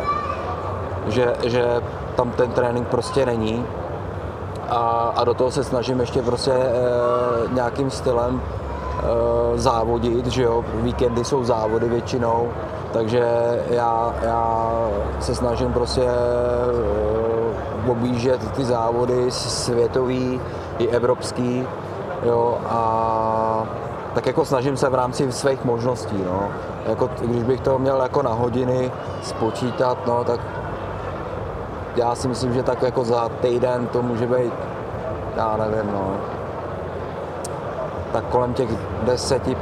že, 1.07 1.35
že 1.43 1.81
tam 2.15 2.31
ten 2.31 2.51
trénink 2.51 2.87
prostě 2.87 3.25
není. 3.25 3.65
A, 4.69 5.13
a 5.15 5.23
do 5.23 5.33
toho 5.33 5.51
se 5.51 5.63
snažím 5.63 5.99
ještě 5.99 6.21
prostě 6.21 6.51
e, 6.51 6.73
nějakým 7.53 7.91
stylem 7.91 8.41
závodit, 9.55 10.27
že 10.27 10.43
jo, 10.43 10.65
víkendy 10.73 11.25
jsou 11.25 11.43
závody 11.43 11.89
většinou, 11.89 12.49
takže 12.91 13.23
já, 13.69 14.13
já 14.21 14.71
se 15.19 15.35
snažím 15.35 15.73
prostě 15.73 16.01
uh, 16.01 17.91
objíždět 17.91 18.51
ty 18.51 18.65
závody 18.65 19.31
světový 19.31 20.41
i 20.77 20.87
evropský, 20.87 21.67
jo, 22.23 22.57
a 22.69 23.63
tak 24.13 24.27
jako 24.27 24.45
snažím 24.45 24.77
se 24.77 24.89
v 24.89 24.95
rámci 24.95 25.31
svých 25.31 25.65
možností, 25.65 26.23
no. 26.25 26.47
Jako, 26.85 27.09
když 27.21 27.43
bych 27.43 27.61
to 27.61 27.79
měl 27.79 28.01
jako 28.01 28.21
na 28.21 28.33
hodiny 28.33 28.91
spočítat, 29.21 29.97
no, 30.07 30.23
tak 30.23 30.39
já 31.95 32.15
si 32.15 32.27
myslím, 32.27 32.53
že 32.53 32.63
tak 32.63 32.81
jako 32.81 33.03
za 33.03 33.29
týden 33.29 33.87
to 33.87 34.01
může 34.01 34.27
být, 34.27 34.53
já 35.35 35.57
nevím, 35.57 35.91
no, 35.93 36.11
tak 38.17 38.25
kolem 38.33 38.53
těch 38.53 38.69
deseti, 39.05 39.57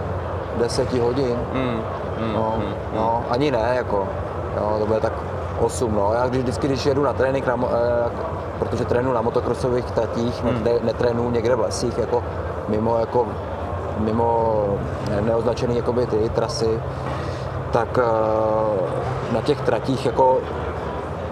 deseti 0.58 1.00
hodin. 1.00 1.36
Mm. 1.54 1.82
Hmm, 2.20 2.34
no, 2.34 2.54
hmm, 2.58 2.74
no, 2.96 3.24
ani 3.30 3.52
ne, 3.52 3.74
jako, 3.76 4.08
jo, 4.58 4.76
to 4.80 4.86
bude 4.86 5.00
tak 5.00 5.14
8, 5.60 5.96
no. 5.96 6.14
Já 6.14 6.28
když, 6.28 6.42
vždycky, 6.42 6.68
když 6.68 6.86
jedu 6.86 7.04
na 7.04 7.14
trénink, 7.14 7.48
na, 7.48 7.56
eh, 7.56 8.10
protože 8.60 8.86
trénu 8.86 9.14
na 9.14 9.22
motokrosových 9.22 9.86
tatích, 9.92 10.44
hmm. 10.44 10.64
netrénu 10.84 11.32
někde 11.32 11.56
v 11.56 11.60
lesích, 11.60 11.98
jako 11.98 12.24
mimo, 12.68 12.98
jako, 12.98 13.28
mimo 14.00 14.64
neoznačený 15.22 15.76
jakoby 15.76 16.08
ty 16.08 16.30
trasy, 16.30 16.80
tak 17.72 18.00
eh, 18.00 19.34
na 19.34 19.42
těch 19.42 19.62
tratích 19.62 20.06
jako 20.06 20.38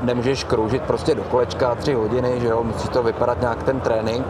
nemůžeš 0.02 0.44
kroužit 0.44 0.84
prostě 0.84 1.16
do 1.16 1.24
kolečka 1.24 1.76
tři 1.76 1.94
hodiny, 1.94 2.40
že 2.40 2.48
jo, 2.48 2.64
musí 2.64 2.90
to 2.90 3.04
vypadat 3.04 3.42
nějak 3.42 3.64
ten 3.64 3.80
trénink, 3.80 4.26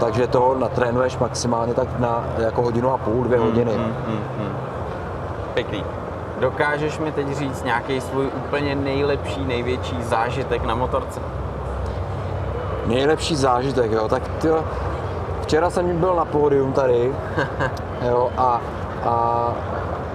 takže 0.00 0.26
toho 0.26 0.54
natrénuješ 0.58 1.18
maximálně 1.18 1.74
tak 1.74 1.98
na 1.98 2.24
jako 2.38 2.62
hodinu 2.62 2.92
a 2.92 2.98
půl, 2.98 3.24
dvě 3.24 3.38
hmm, 3.38 3.46
hodiny. 3.46 3.72
Hmm, 3.72 3.94
hmm, 4.06 4.18
hmm 4.38 4.74
pěkný. 5.54 5.84
Dokážeš 6.40 6.98
mi 6.98 7.12
teď 7.12 7.36
říct 7.36 7.64
nějaký 7.64 8.00
svůj 8.00 8.26
úplně 8.36 8.74
nejlepší, 8.74 9.44
největší 9.44 10.02
zážitek 10.02 10.64
na 10.64 10.74
motorce? 10.74 11.20
Nejlepší 12.86 13.36
zážitek, 13.36 13.92
jo, 13.92 14.08
tak 14.08 14.28
ty, 14.28 14.48
včera 15.42 15.70
jsem 15.70 15.98
byl 15.98 16.14
na 16.14 16.24
pódium 16.24 16.72
tady, 16.72 17.14
jo, 18.08 18.30
a, 18.36 18.60
a 19.04 19.52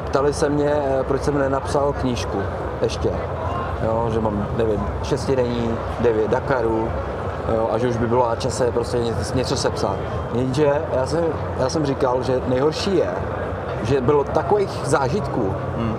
ptali 0.06 0.34
se 0.34 0.50
mě, 0.50 0.74
proč 1.08 1.22
jsem 1.22 1.38
nenapsal 1.38 1.94
knížku 1.94 2.38
ještě, 2.82 3.10
jo, 3.84 4.10
že 4.14 4.20
mám, 4.20 4.48
nevím, 4.58 4.88
šestidenní, 5.04 5.78
devět 6.00 6.32
Dakarů, 6.32 6.90
jo, 7.56 7.70
a 7.72 7.78
že 7.78 7.88
už 7.88 7.98
by 7.98 8.08
bylo 8.08 8.30
na 8.30 8.36
čase 8.36 8.72
prostě 8.72 8.98
něco, 9.34 9.56
sepsat. 9.58 9.96
Jenže 10.34 10.82
já 10.94 11.06
jsem, 11.06 11.26
já 11.60 11.70
jsem 11.70 11.86
říkal, 11.86 12.24
že 12.24 12.42
nejhorší 12.48 12.98
je, 12.98 13.12
že 13.84 14.02
bylo 14.02 14.24
takových 14.24 14.70
zážitků, 14.86 15.54
hmm. 15.78 15.96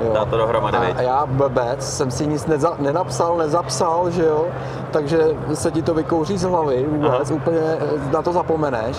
Jo. 0.00 0.10
Dá 0.14 0.24
to 0.24 0.36
dohromady, 0.36 0.76
a, 0.76 0.98
a 0.98 1.02
já 1.02 1.26
blbec 1.26 1.96
jsem 1.96 2.10
si 2.10 2.26
nic 2.26 2.46
neza, 2.46 2.74
nenapsal, 2.78 3.36
nezapsal, 3.36 4.10
že 4.10 4.24
jo, 4.24 4.44
takže 4.90 5.18
se 5.54 5.70
ti 5.70 5.82
to 5.82 5.94
vykouří 5.94 6.38
z 6.38 6.42
hlavy 6.42 6.86
vůbec, 6.90 7.30
Aha. 7.30 7.34
úplně 7.34 7.58
eh, 7.58 8.12
na 8.12 8.22
to 8.22 8.32
zapomeneš. 8.32 8.96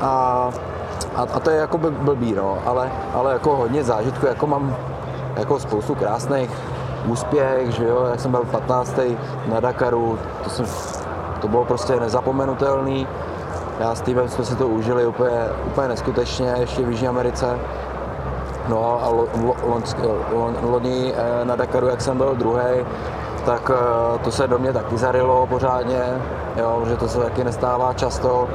A, 0.00 0.50
a, 1.16 1.22
a 1.34 1.40
to 1.40 1.50
je 1.50 1.56
jako 1.56 1.78
bl- 1.78 1.98
blbý, 2.00 2.34
no, 2.34 2.58
ale, 2.66 2.90
ale 3.14 3.32
jako 3.32 3.56
hodně 3.56 3.84
zážitků, 3.84 4.26
jako 4.26 4.46
mám 4.46 4.76
jako 5.36 5.58
spoustu 5.58 5.94
krásných 5.94 6.50
úspěch, 7.06 7.70
že 7.70 7.84
jo, 7.84 8.06
jak 8.10 8.20
jsem 8.20 8.30
byl 8.30 8.44
15. 8.50 8.98
na 9.52 9.60
Dakaru, 9.60 10.18
to, 10.44 10.50
jsem, 10.50 10.66
to 11.46 11.50
bylo 11.50 11.64
prostě 11.64 12.00
nezapomenutelný. 12.00 13.06
Já 13.80 13.94
s 13.94 14.00
týmem 14.00 14.28
jsme 14.28 14.44
si 14.44 14.56
to 14.56 14.68
užili 14.68 15.06
úplně, 15.06 15.40
úplně 15.66 15.88
neskutečně, 15.88 16.54
ještě 16.58 16.82
v 16.82 16.90
Jižní 16.90 17.08
Americe. 17.08 17.58
No 18.68 19.00
a 19.04 19.08
lo, 19.08 19.26
lo, 19.46 19.54
lonsk, 19.66 19.96
lo, 20.32 20.50
loni 20.62 21.14
eh, 21.16 21.44
na 21.44 21.56
Dakaru, 21.56 21.86
jak 21.88 22.00
jsem 22.00 22.16
byl 22.18 22.34
druhý, 22.34 22.86
tak 23.44 23.70
eh, 23.74 24.18
to 24.24 24.30
se 24.30 24.48
do 24.48 24.58
mě 24.58 24.72
taky 24.72 24.96
zarilo 24.96 25.46
pořádně, 25.46 26.02
jo, 26.56 26.78
protože 26.82 26.96
to 26.96 27.08
se 27.08 27.18
taky 27.18 27.44
nestává 27.44 27.92
často. 27.94 28.48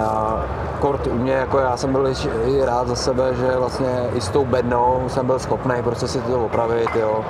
A 0.00 0.36
kort 0.80 1.06
u 1.06 1.14
mě, 1.14 1.32
jako 1.32 1.58
já 1.58 1.76
jsem 1.76 1.92
byl 1.92 2.08
i- 2.08 2.50
i 2.50 2.64
rád 2.64 2.88
za 2.88 2.94
sebe, 2.96 3.34
že 3.34 3.56
vlastně 3.56 4.08
i 4.14 4.20
s 4.20 4.28
tou 4.28 4.44
bednou 4.44 5.02
jsem 5.08 5.26
byl 5.26 5.38
schopný 5.38 5.74
prostě 5.82 6.08
si 6.08 6.20
to 6.20 6.44
opravit, 6.44 6.88
jo. 7.00 7.24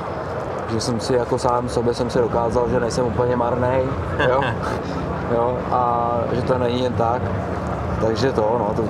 Že 0.72 0.80
jsem 0.80 1.00
si 1.00 1.14
jako 1.14 1.38
sám 1.38 1.68
sobě 1.68 1.94
jsem 1.94 2.10
si 2.10 2.18
dokázal, 2.18 2.68
že 2.68 2.80
nejsem 2.80 3.06
úplně 3.06 3.36
marný, 3.36 3.78
jo. 4.28 4.40
jo. 5.34 5.58
A 5.70 6.10
že 6.32 6.42
to 6.42 6.58
není 6.58 6.82
jen 6.82 6.92
tak. 6.92 7.22
Takže 8.00 8.32
to, 8.32 8.56
no, 8.58 8.74
to, 8.76 8.84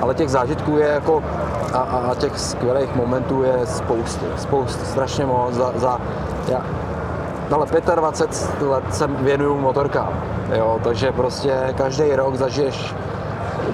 ale 0.00 0.14
těch 0.14 0.28
zážitků 0.28 0.76
je 0.76 0.88
jako 0.88 1.22
a, 1.72 1.78
a, 1.78 2.10
a 2.10 2.14
těch 2.14 2.38
skvělých 2.38 2.96
momentů 2.96 3.42
je 3.42 3.66
spoustu, 3.66 4.24
spoustu, 4.36 4.84
strašně 4.84 5.26
moc. 5.26 5.54
Za, 5.54 5.72
za, 5.76 5.98
já, 6.48 6.62
ale 7.52 7.66
25 7.94 8.68
let 8.68 8.84
se 8.94 9.06
věnuju 9.06 9.58
motorkám, 9.58 10.08
jo, 10.56 10.80
takže 10.84 11.12
prostě 11.12 11.74
každý 11.76 12.16
rok 12.16 12.34
zažiješ 12.34 12.94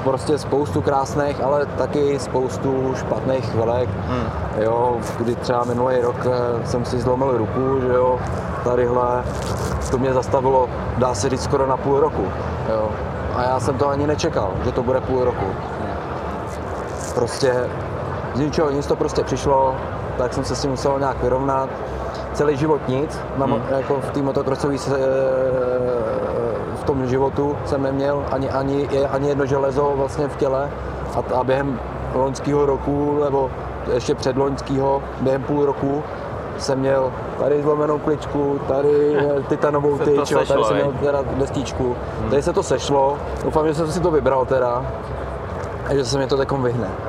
prostě 0.05 0.39
spoustu 0.39 0.83
krásných, 0.83 1.43
ale 1.45 1.67
taky 1.67 2.19
spoustu 2.19 2.95
špatných 2.97 3.51
chvilek. 3.51 3.89
Hmm. 4.07 4.29
Jo, 4.63 4.97
kdy 5.19 5.35
třeba 5.37 5.65
minulý 5.65 6.01
rok 6.01 6.17
eh, 6.27 6.67
jsem 6.67 6.85
si 6.85 6.99
zlomil 6.99 7.39
ruku, 7.39 7.81
že 7.81 7.93
jo, 7.95 8.19
tadyhle, 8.65 9.25
to 9.91 9.99
mě 9.99 10.13
zastavilo, 10.13 10.69
dá 10.99 11.15
se 11.15 11.29
říct, 11.29 11.43
skoro 11.43 11.67
na 11.67 11.77
půl 11.77 12.01
roku, 12.01 12.25
jo. 12.69 12.89
A 13.37 13.43
já 13.43 13.61
jsem 13.61 13.79
to 13.79 13.89
ani 13.89 14.07
nečekal, 14.07 14.51
že 14.65 14.73
to 14.73 14.83
bude 14.83 15.01
půl 15.01 15.25
roku. 15.25 15.47
Prostě 17.15 17.55
z 18.35 18.41
ničeho 18.41 18.71
nic 18.71 18.87
to 18.87 18.97
prostě 18.97 19.25
přišlo, 19.25 19.75
tak 20.19 20.35
jsem 20.35 20.45
se 20.45 20.57
s 20.57 20.63
tím 20.63 20.71
musel 20.71 20.99
nějak 20.99 21.23
vyrovnat. 21.23 21.69
Celý 22.33 22.57
život 22.57 22.89
nic, 22.89 23.21
na, 23.37 23.47
mo- 23.47 23.63
jako 23.71 24.01
v 24.01 24.11
té 24.11 24.23
motokrosové 24.23 24.79
tom 26.89 27.07
životu 27.07 27.57
jsem 27.65 27.83
neměl 27.83 28.25
ani, 28.33 28.51
ani, 28.51 28.89
ani 28.89 29.29
jedno 29.29 29.47
železo 29.47 29.93
vlastně 29.97 30.29
v 30.29 30.37
těle 30.37 30.71
a, 31.15 31.35
a 31.35 31.45
během 31.45 31.81
loňského 32.15 32.67
roku, 32.67 33.21
nebo 33.25 33.51
ještě 33.95 34.15
před 34.15 34.37
loňského, 34.37 35.03
během 35.21 35.43
půl 35.43 35.67
roku 35.67 36.03
jsem 36.59 36.79
měl 36.79 37.13
tady 37.39 37.63
zlomenou 37.63 37.99
kličku, 37.99 38.61
tady 38.69 39.17
eh, 39.19 39.43
titanovou 39.49 39.99
tyč, 39.99 40.35
tady 40.49 40.65
jsem 40.65 40.77
měl 40.77 40.93
teda 41.01 41.23
destičku. 41.37 41.97
Tady 42.31 42.43
se 42.43 42.53
to 42.53 42.63
sešlo, 42.63 43.19
doufám, 43.45 43.67
že 43.69 43.75
jsem 43.75 43.93
si 43.93 44.01
to 44.01 44.11
vybral 44.11 44.47
teda 44.47 44.87
a 45.89 45.95
že 45.95 46.05
se 46.05 46.19
mi 46.19 46.27
to 46.27 46.37
takom 46.37 46.63
vyhne. 46.63 47.08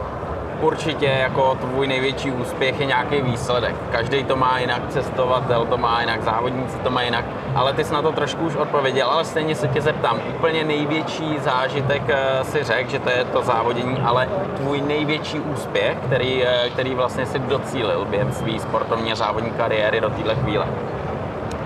Určitě 0.61 1.05
jako 1.05 1.55
tvůj 1.55 1.87
největší 1.87 2.31
úspěch 2.31 2.79
je 2.79 2.85
nějaký 2.85 3.21
výsledek. 3.21 3.75
Každý 3.91 4.23
to 4.23 4.35
má 4.35 4.59
jinak, 4.59 4.81
cestovatel 4.89 5.65
to 5.65 5.77
má 5.77 6.01
jinak, 6.01 6.23
závodníci 6.23 6.77
to 6.77 6.89
má 6.89 7.01
jinak, 7.01 7.25
ale 7.55 7.73
ty 7.73 7.83
jsi 7.83 7.93
na 7.93 8.01
to 8.01 8.11
trošku 8.11 8.45
už 8.45 8.55
odpověděl, 8.55 9.09
ale 9.09 9.25
stejně 9.25 9.55
se 9.55 9.67
tě 9.67 9.81
zeptám. 9.81 10.19
Úplně 10.35 10.63
největší 10.63 11.39
zážitek 11.39 12.01
eh, 12.07 12.43
si 12.43 12.63
řekl, 12.63 12.89
že 12.89 12.99
to 12.99 13.09
je 13.09 13.25
to 13.25 13.43
závodění, 13.43 14.01
ale 14.05 14.29
tvůj 14.55 14.81
největší 14.81 15.39
úspěch, 15.39 15.97
který, 16.05 16.43
eh, 16.43 16.69
který 16.69 16.95
vlastně 16.95 17.25
si 17.25 17.39
docílil 17.39 18.05
během 18.09 18.31
své 18.31 18.59
sportovně 18.59 19.15
závodní 19.15 19.51
kariéry 19.51 20.01
do 20.01 20.09
téhle 20.09 20.35
chvíle. 20.35 20.67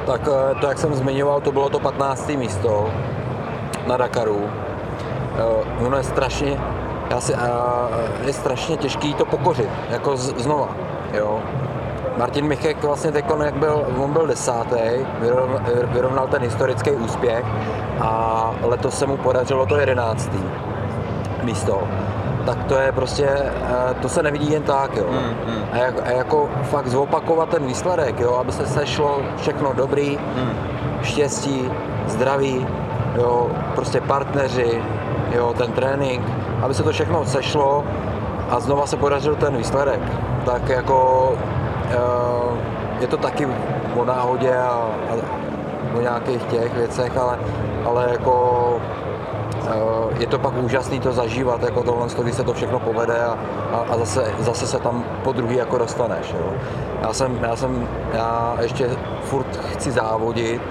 Tak 0.06 0.22
eh, 0.28 0.56
to, 0.62 0.68
jak 0.68 0.78
jsem 0.78 0.94
zmiňoval, 0.94 1.42
to 1.42 1.52
bylo 1.52 1.70
to 1.70 1.80
15. 1.80 2.30
místo 2.30 2.90
na 3.88 3.98
Dakaru. 3.98 4.50
Ono 5.86 5.98
je 5.98 6.04
strašně, 6.04 6.60
já 7.14 7.22
si, 7.22 7.34
eh, 7.34 7.38
je 8.26 8.34
strašně 8.34 8.78
těžký 8.78 9.14
to 9.14 9.26
pokořit, 9.26 9.70
jako 9.90 10.18
z, 10.18 10.42
znova, 10.44 10.70
jo. 11.14 11.40
Martin 12.18 12.46
Michek 12.46 12.84
vlastně 12.84 13.12
teď, 13.12 13.26
jak 13.44 13.54
byl, 13.54 13.86
on 13.98 14.14
byl 14.14 14.28
desátý, 14.28 14.76
vyrovnal, 15.20 15.60
vyrovnal 15.86 16.28
ten 16.28 16.42
historický 16.42 16.92
úspěch 16.92 17.46
a 18.02 18.52
letos 18.62 19.00
se 19.00 19.06
mu 19.06 19.18
podařilo 19.18 19.66
to 19.66 19.78
jedenáctý 19.78 20.40
místo. 21.44 21.84
Tak 22.46 22.64
to 22.64 22.76
je 22.76 22.92
prostě, 22.92 23.30
to 24.02 24.10
se 24.10 24.24
nevidí 24.24 24.52
jen 24.52 24.64
tak, 24.64 24.98
jo. 24.98 25.06
Mm, 25.10 25.54
mm. 25.54 25.64
A, 25.72 25.78
jak, 25.78 26.08
a 26.08 26.12
jako 26.12 26.50
fakt 26.64 26.88
zopakovat 26.88 27.50
ten 27.50 27.66
výsledek, 27.66 28.20
jo, 28.20 28.36
aby 28.36 28.52
se 28.52 28.66
sešlo 28.66 29.22
všechno 29.38 29.74
dobrý, 29.74 30.20
Hmm. 30.36 30.54
štěstí, 31.02 31.72
zdraví, 32.08 32.68
jo, 33.16 33.52
prostě 33.76 34.02
partneři, 34.02 34.82
jo, 35.36 35.54
ten 35.58 35.72
trénink, 35.72 36.24
aby 36.64 36.74
se 36.74 36.84
to 36.84 36.92
všechno 36.92 37.26
sešlo 37.26 37.84
a 38.50 38.60
znova 38.60 38.88
se 38.88 38.98
podařil 38.98 39.36
ten 39.36 39.58
výsledek. 39.58 40.00
Tak 40.46 40.70
jako 40.70 41.32
eh, 41.92 41.94
je 43.02 43.08
to 43.08 43.18
taky 43.18 43.48
o 43.96 44.06
náhodě 44.06 44.56
a, 44.56 44.90
a 45.10 45.14
o 45.98 46.02
nějakých 46.02 46.44
těch 46.44 46.74
věcech, 46.74 47.18
ale, 47.18 47.40
ale 47.86 48.08
jako 48.12 48.80
eh, 49.68 50.20
je 50.20 50.28
to 50.28 50.40
pak 50.40 50.54
úžasný 50.58 51.00
to 51.00 51.12
zažívat, 51.12 51.64
jako 51.64 51.84
tohle, 51.84 52.08
když 52.24 52.36
se 52.36 52.44
to 52.44 52.54
všechno 52.54 52.80
povede 52.80 53.26
a, 53.26 53.38
a, 53.74 53.86
a 53.90 53.98
zase, 53.98 54.26
zase 54.40 54.68
se 54.68 54.80
tam 54.80 55.04
po 55.24 55.32
druhý 55.32 55.56
jako 55.56 55.78
dostaneš. 55.78 56.34
Jo. 56.40 56.54
Já 57.02 57.14
jsem, 57.14 57.40
já 57.42 57.56
jsem, 57.56 57.88
já 58.14 58.58
ještě 58.62 58.90
furt 59.24 59.60
chci 59.72 59.92
závodit, 59.92 60.62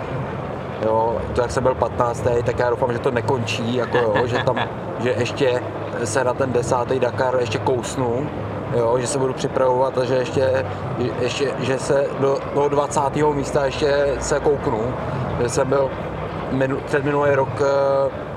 Jo, 0.85 1.17
to 1.35 1.41
jak 1.41 1.51
jsem 1.51 1.63
byl 1.63 1.75
15. 1.75 2.27
tak 2.45 2.59
já 2.59 2.71
doufám, 2.71 2.93
že 2.93 2.99
to 2.99 3.11
nekončí, 3.11 3.77
jako 3.77 3.99
jo, 3.99 4.27
že 4.27 4.39
tam, 4.39 4.57
že 5.01 5.15
ještě 5.19 5.63
se 6.07 6.25
na 6.25 6.35
ten 6.35 6.53
desátý 6.53 6.99
Dakar 6.99 7.37
ještě 7.41 7.59
kousnu, 7.59 8.29
jo, 8.77 8.99
že 8.99 9.07
se 9.07 9.19
budu 9.19 9.33
připravovat 9.33 9.99
a 9.99 10.05
že 10.05 10.15
ještě, 10.15 10.67
ještě 11.21 11.51
že 11.61 11.79
se 11.79 12.07
do 12.21 12.39
toho 12.55 12.69
20. 12.69 13.01
místa 13.35 13.65
ještě 13.65 14.15
se 14.21 14.41
kouknu, 14.41 14.95
že 15.43 15.49
jsem 15.49 15.69
byl 15.69 15.91
minu, 16.53 16.77
před 16.87 17.05
minulý 17.05 17.31
rok 17.31 17.49
eh, 17.61 18.33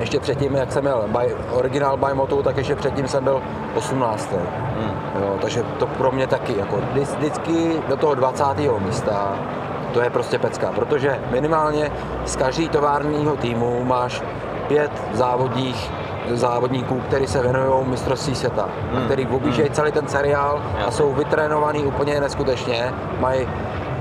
ještě 0.00 0.20
předtím, 0.20 0.54
jak 0.54 0.72
jsem 0.72 0.84
měl 0.84 1.04
by, 1.08 1.34
originál 1.52 1.96
by 1.96 2.14
Motu, 2.14 2.42
tak 2.42 2.56
ještě 2.56 2.76
předtím 2.76 3.08
jsem 3.08 3.24
byl 3.24 3.42
18. 3.74 4.30
Hmm. 4.80 5.22
Jo, 5.22 5.38
takže 5.40 5.62
to 5.62 5.86
pro 5.86 6.12
mě 6.12 6.26
taky, 6.26 6.58
jako 6.58 6.76
vždy- 6.76 7.16
vždycky 7.18 7.82
do 7.88 7.96
toho 7.96 8.14
20. 8.14 8.44
místa, 8.78 9.38
to 9.92 10.00
je 10.00 10.10
prostě 10.10 10.38
pecka, 10.38 10.72
protože 10.74 11.18
minimálně 11.30 11.92
z 12.24 12.36
každý 12.36 12.68
továrního 12.68 13.36
týmu 13.36 13.84
máš 13.84 14.22
pět 14.68 14.90
závodních 15.12 15.90
závodníků, 16.32 17.00
kteří 17.08 17.26
se 17.26 17.42
věnují 17.42 17.86
mistrovství 17.86 18.34
světa, 18.34 18.68
Hmm, 18.92 19.02
a 19.02 19.04
který 19.04 19.26
objíždějí 19.26 19.70
celý 19.70 19.92
ten 19.92 20.08
seriál 20.08 20.62
a 20.86 20.90
jsou 20.90 21.12
vytrénovaný 21.12 21.84
úplně 21.84 22.20
neskutečně, 22.20 22.92
mají 23.20 23.48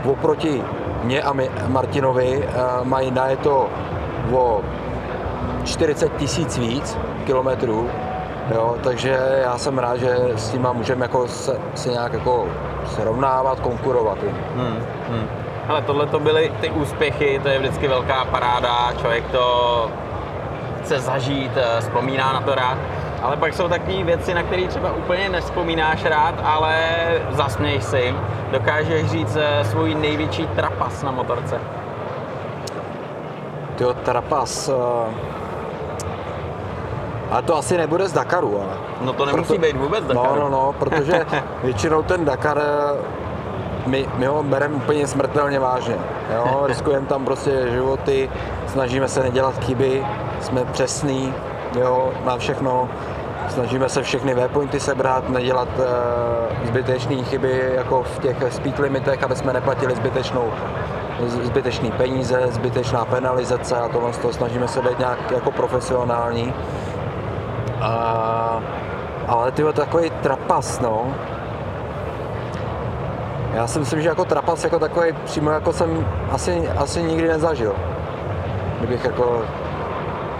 oproti 0.05 0.63
mě 1.03 1.21
a 1.21 1.33
Martinovi, 1.67 2.47
eh, 2.47 2.59
mají 2.83 3.11
najeto 3.11 3.67
o 4.33 4.61
40 5.63 6.17
tisíc 6.17 6.57
víc 6.57 6.97
kilometrů, 7.25 7.89
jo, 8.55 8.75
takže 8.83 9.19
já 9.43 9.57
jsem 9.57 9.77
rád, 9.77 9.97
že 9.97 10.17
s 10.35 10.49
tím 10.49 10.67
můžeme 10.73 11.05
jako 11.05 11.27
se, 11.27 11.59
se 11.75 11.89
nějak 11.89 12.13
jako 12.13 12.47
srovnávat, 12.85 13.59
konkurovat. 13.59 14.17
Hmm, 14.55 14.79
hmm. 15.09 15.27
Ale 15.67 15.81
tohle 15.81 16.05
to 16.05 16.19
byly 16.19 16.51
ty 16.61 16.69
úspěchy, 16.69 17.39
to 17.43 17.49
je 17.49 17.59
vždycky 17.59 17.87
velká 17.87 18.25
paráda, 18.25 18.93
člověk 18.99 19.27
to 19.31 19.91
chce 20.83 20.99
zažít, 20.99 21.51
eh, 21.55 21.81
vzpomíná 21.81 22.33
na 22.33 22.41
to 22.41 22.55
rád. 22.55 22.77
Ale 23.21 23.37
pak 23.37 23.53
jsou 23.53 23.67
takové 23.69 24.03
věci, 24.03 24.33
na 24.33 24.43
které 24.43 24.67
třeba 24.67 24.91
úplně 24.93 25.29
nespomínáš 25.29 26.05
rád, 26.05 26.35
ale 26.43 26.75
zasměješ 27.29 27.83
si 27.83 27.97
jim. 27.97 28.19
Dokážeš 28.51 29.11
říct 29.11 29.35
eh, 29.41 29.63
svůj 29.65 29.95
největší 29.95 30.47
trapas 30.47 31.03
na 31.03 31.11
motorce. 31.11 31.59
Tyjo, 33.75 33.93
trapas. 33.93 34.69
eh, 34.69 34.73
Ale 37.31 37.41
to 37.41 37.57
asi 37.57 37.77
nebude 37.77 38.07
z 38.07 38.13
Dakaru, 38.13 38.61
ale. 38.61 38.73
No 39.01 39.13
to 39.13 39.25
nemusí 39.25 39.57
být 39.57 39.77
vůbec 39.77 40.03
No, 40.07 40.13
Dakaru. 40.23 40.39
no, 40.41 40.49
no, 40.49 40.73
protože 40.79 41.25
většinou 41.63 42.03
ten 42.03 42.25
Dakar, 42.25 42.61
my, 43.85 44.07
my 44.17 44.25
ho 44.25 44.43
bereme 44.43 44.75
úplně 44.75 45.07
smrtelně 45.07 45.59
vážně. 45.59 45.95
Jo? 46.35 46.63
Riskujeme 46.67 47.05
tam 47.07 47.25
prostě 47.25 47.67
životy, 47.71 48.29
snažíme 48.67 49.07
se 49.07 49.23
nedělat 49.23 49.63
chyby, 49.63 50.05
jsme 50.43 50.65
přesní 50.65 51.33
jo, 51.79 52.11
na 52.25 52.37
všechno 52.37 52.89
snažíme 53.49 53.89
se 53.89 54.03
všechny 54.03 54.33
waypointy 54.33 54.79
sebrat, 54.79 55.29
nedělat 55.29 55.67
uh, 55.77 56.67
zbytečné 56.67 57.23
chyby 57.23 57.71
jako 57.75 58.03
v 58.03 58.19
těch 58.19 58.37
speed 58.49 58.79
limitech, 58.79 59.23
aby 59.23 59.35
jsme 59.35 59.53
neplatili 59.53 59.95
zbytečnou 59.95 60.51
zbytečný 61.27 61.91
peníze, 61.91 62.41
zbytečná 62.49 63.05
penalizace 63.05 63.77
a 63.77 63.87
tohle 63.87 64.11
to 64.11 64.33
snažíme 64.33 64.67
se 64.67 64.81
být 64.81 64.99
nějak 64.99 65.31
jako 65.31 65.51
profesionální. 65.51 66.53
A, 67.81 68.61
ale 69.27 69.51
ty 69.51 69.63
takový 69.73 70.09
trapas, 70.09 70.79
no. 70.79 71.15
Já 73.53 73.67
si 73.67 73.79
myslím, 73.79 74.01
že 74.01 74.09
jako 74.09 74.25
trapas 74.25 74.63
jako 74.63 74.79
takový 74.79 75.13
přímo 75.25 75.51
jako 75.51 75.73
jsem 75.73 76.07
asi, 76.31 76.69
asi 76.69 77.03
nikdy 77.03 77.27
nezažil. 77.27 77.75
Kdybych 78.79 79.05
jako 79.05 79.41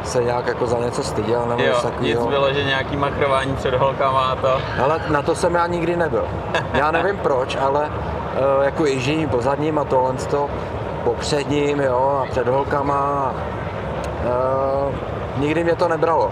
se 0.04 0.24
nějak 0.24 0.48
jako 0.48 0.68
za 0.68 0.78
něco 0.80 1.04
styděl 1.04 1.46
nebo 1.46 1.64
jo, 1.64 1.74
něco 1.74 1.92
nic 2.00 2.20
bylo, 2.20 2.54
že 2.54 2.64
nějaký 2.64 2.98
makrování 2.98 3.56
před 3.56 3.74
holkama 3.74 4.26
a 4.26 4.36
to. 4.36 4.62
Ale 4.84 5.02
na 5.10 5.22
to 5.22 5.36
jsem 5.36 5.56
já 5.56 5.68
nikdy 5.68 5.96
nebyl. 5.96 6.28
Já 6.74 6.92
nevím 6.92 7.18
proč, 7.24 7.56
ale 7.56 7.82
uh, 7.82 8.64
jako 8.64 8.86
ježdění 8.86 9.28
po 9.28 9.42
zadním 9.42 9.80
a 9.80 9.84
tohle 9.84 10.14
to, 10.14 10.50
po 11.04 11.14
předním, 11.14 11.80
jo, 11.80 12.22
a 12.24 12.32
před 12.32 12.48
holkama. 12.48 13.34
Uh, 14.24 14.96
nikdy 15.38 15.64
mě 15.64 15.76
to 15.76 15.88
nebralo. 15.88 16.32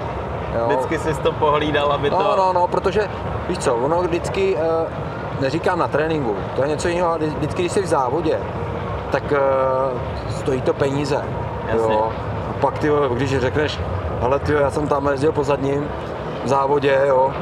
Jo. 0.59 0.67
Vždycky 0.67 0.99
jsi 0.99 1.21
to 1.21 1.31
pohlídal, 1.31 1.91
aby 1.91 2.09
no, 2.09 2.17
to... 2.17 2.23
No, 2.23 2.35
no, 2.35 2.53
no, 2.53 2.67
protože 2.67 3.09
víš 3.49 3.57
co, 3.57 3.75
ono 3.75 4.01
vždycky, 4.01 4.55
uh, 4.55 4.61
neříkám 5.41 5.79
na 5.79 5.87
tréninku, 5.87 6.35
to 6.55 6.61
je 6.61 6.67
něco 6.67 6.87
jiného, 6.87 7.09
ale 7.09 7.17
vždycky, 7.17 7.61
když 7.61 7.71
jsi 7.71 7.81
v 7.81 7.85
závodě, 7.85 8.39
tak 9.11 9.23
uh, 9.31 10.31
stojí 10.31 10.61
to 10.61 10.73
peníze. 10.73 11.25
Jasně. 11.67 11.93
Jo 11.93 12.11
pak 12.62 12.80
ty, 12.80 12.89
když 13.13 13.39
řekneš, 13.39 13.80
ale 14.22 14.39
ty, 14.39 14.53
já 14.53 14.72
jsem 14.72 14.88
tam 14.88 15.08
jezdil 15.08 15.32
po 15.32 15.44
zadním 15.44 15.88
v 16.44 16.48
závodě, 16.48 17.01
jo, 17.08 17.34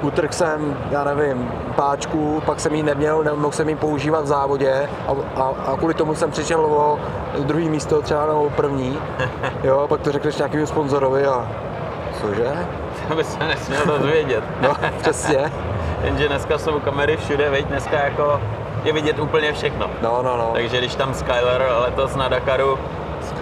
uh, 0.00 0.06
utrh 0.06 0.32
jsem, 0.32 0.76
já 0.90 1.04
nevím, 1.04 1.52
páčku, 1.76 2.42
pak 2.46 2.60
jsem 2.60 2.74
ji 2.74 2.82
neměl, 2.82 3.24
nemohl 3.24 3.52
jsem 3.52 3.68
ji 3.68 3.76
používat 3.76 4.24
v 4.24 4.26
závodě 4.26 4.88
a, 5.08 5.40
a, 5.40 5.52
a 5.66 5.76
kvůli 5.76 5.94
tomu 5.94 6.14
jsem 6.14 6.30
přišel 6.30 6.60
o 6.60 6.98
druhý 7.38 7.68
místo 7.68 8.02
třeba 8.02 8.26
nebo 8.26 8.50
první, 8.50 8.98
jo, 9.64 9.86
pak 9.88 10.00
to 10.00 10.12
řekneš 10.12 10.36
nějakému 10.36 10.66
sponzorovi 10.66 11.26
a 11.26 11.48
cože? 12.20 12.52
To 13.08 13.14
by 13.14 13.24
se 13.24 13.38
nesměl 13.38 13.86
dozvědět. 13.86 14.44
no, 14.62 14.76
přesně. 15.00 15.52
Jenže 16.04 16.28
dneska 16.28 16.58
jsou 16.58 16.80
kamery 16.80 17.16
všude, 17.16 17.50
veď 17.50 17.66
dneska 17.66 17.96
jako 18.04 18.40
je 18.84 18.92
vidět 18.92 19.18
úplně 19.18 19.52
všechno. 19.52 19.90
No, 20.02 20.22
no, 20.22 20.36
no. 20.36 20.50
Takže 20.52 20.78
když 20.78 20.94
tam 20.94 21.14
Skyler 21.14 21.66
letos 21.80 22.16
na 22.16 22.28
Dakaru 22.28 22.78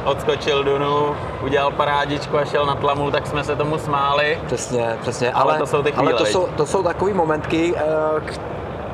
odskočil 0.05 0.65
Dunu, 0.65 1.17
udělal 1.43 1.71
parádičku 1.71 2.39
a 2.39 2.45
šel 2.45 2.67
na 2.67 2.75
tlamu, 2.75 3.11
tak 3.11 3.27
jsme 3.27 3.45
se 3.45 3.57
tomu 3.57 3.79
smáli. 3.79 4.39
Přesně, 4.47 4.97
přesně. 5.01 5.33
Ale, 5.33 5.53
ale 5.53 5.59
to 5.59 5.67
jsou 5.67 5.83
ty 5.83 5.93
chvíle, 5.93 6.13
ale 6.13 6.19
to 6.19 6.27
jsou, 6.27 6.47
to 6.57 6.67
jsou 6.67 6.83
takový 6.83 7.13
momentky, 7.13 7.75
eh, 7.77 8.39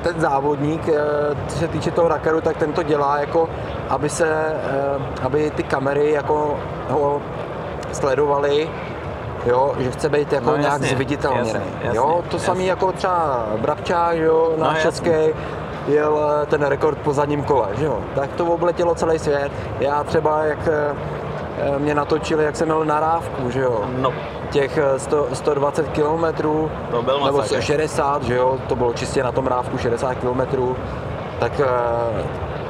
ten 0.02 0.20
závodník, 0.20 0.88
eh, 0.88 1.00
co 1.48 1.58
se 1.58 1.68
týče 1.68 1.90
toho 1.90 2.08
Dakaru, 2.08 2.40
tak 2.40 2.56
ten 2.56 2.72
to 2.72 2.82
dělá 2.82 3.18
jako, 3.18 3.48
aby 3.88 4.08
se, 4.08 4.28
eh, 4.28 5.22
aby 5.22 5.50
ty 5.50 5.62
kamery 5.62 6.10
jako 6.10 6.58
ho 6.88 7.22
sledovali, 7.92 8.70
jo, 9.46 9.74
že 9.78 9.90
chce 9.90 10.08
být 10.08 10.32
jako 10.32 10.50
no, 10.50 10.56
nějak 10.56 10.82
zviditelněný. 10.82 11.60
Jo, 11.92 12.24
to 12.30 12.38
samé 12.38 12.62
jako 12.62 12.92
třeba 12.92 13.46
Brabčák, 13.56 14.16
jo, 14.16 14.52
náš 14.58 14.76
no, 14.76 14.82
český, 14.82 15.10
jel 15.88 16.40
eh, 16.42 16.46
ten 16.46 16.62
rekord 16.62 16.98
po 16.98 17.12
zadním 17.12 17.44
kole, 17.44 17.68
že 17.78 17.84
jo? 17.84 17.98
Tak 18.14 18.32
to 18.32 18.46
obletělo 18.46 18.94
celý 18.94 19.18
svět. 19.18 19.52
Já 19.80 20.04
třeba, 20.04 20.44
jak 20.44 20.68
eh, 20.68 20.94
eh, 21.58 21.78
mě 21.78 21.94
natočili, 21.94 22.44
jak 22.44 22.56
jsem 22.56 22.68
měl 22.68 22.84
narávku, 22.84 23.50
že 23.50 23.60
jo? 23.60 23.84
No. 23.98 24.12
Těch 24.50 24.78
100, 24.96 25.26
120 25.32 25.88
km, 25.88 26.42
to 26.90 27.02
byl 27.02 27.20
nebo 27.24 27.42
60, 27.60 28.22
že 28.22 28.34
jo? 28.34 28.58
To 28.68 28.76
bylo 28.76 28.92
čistě 28.92 29.22
na 29.22 29.32
tom 29.32 29.46
rávku 29.46 29.78
60 29.78 30.14
km. 30.14 30.40
Tak 31.38 31.52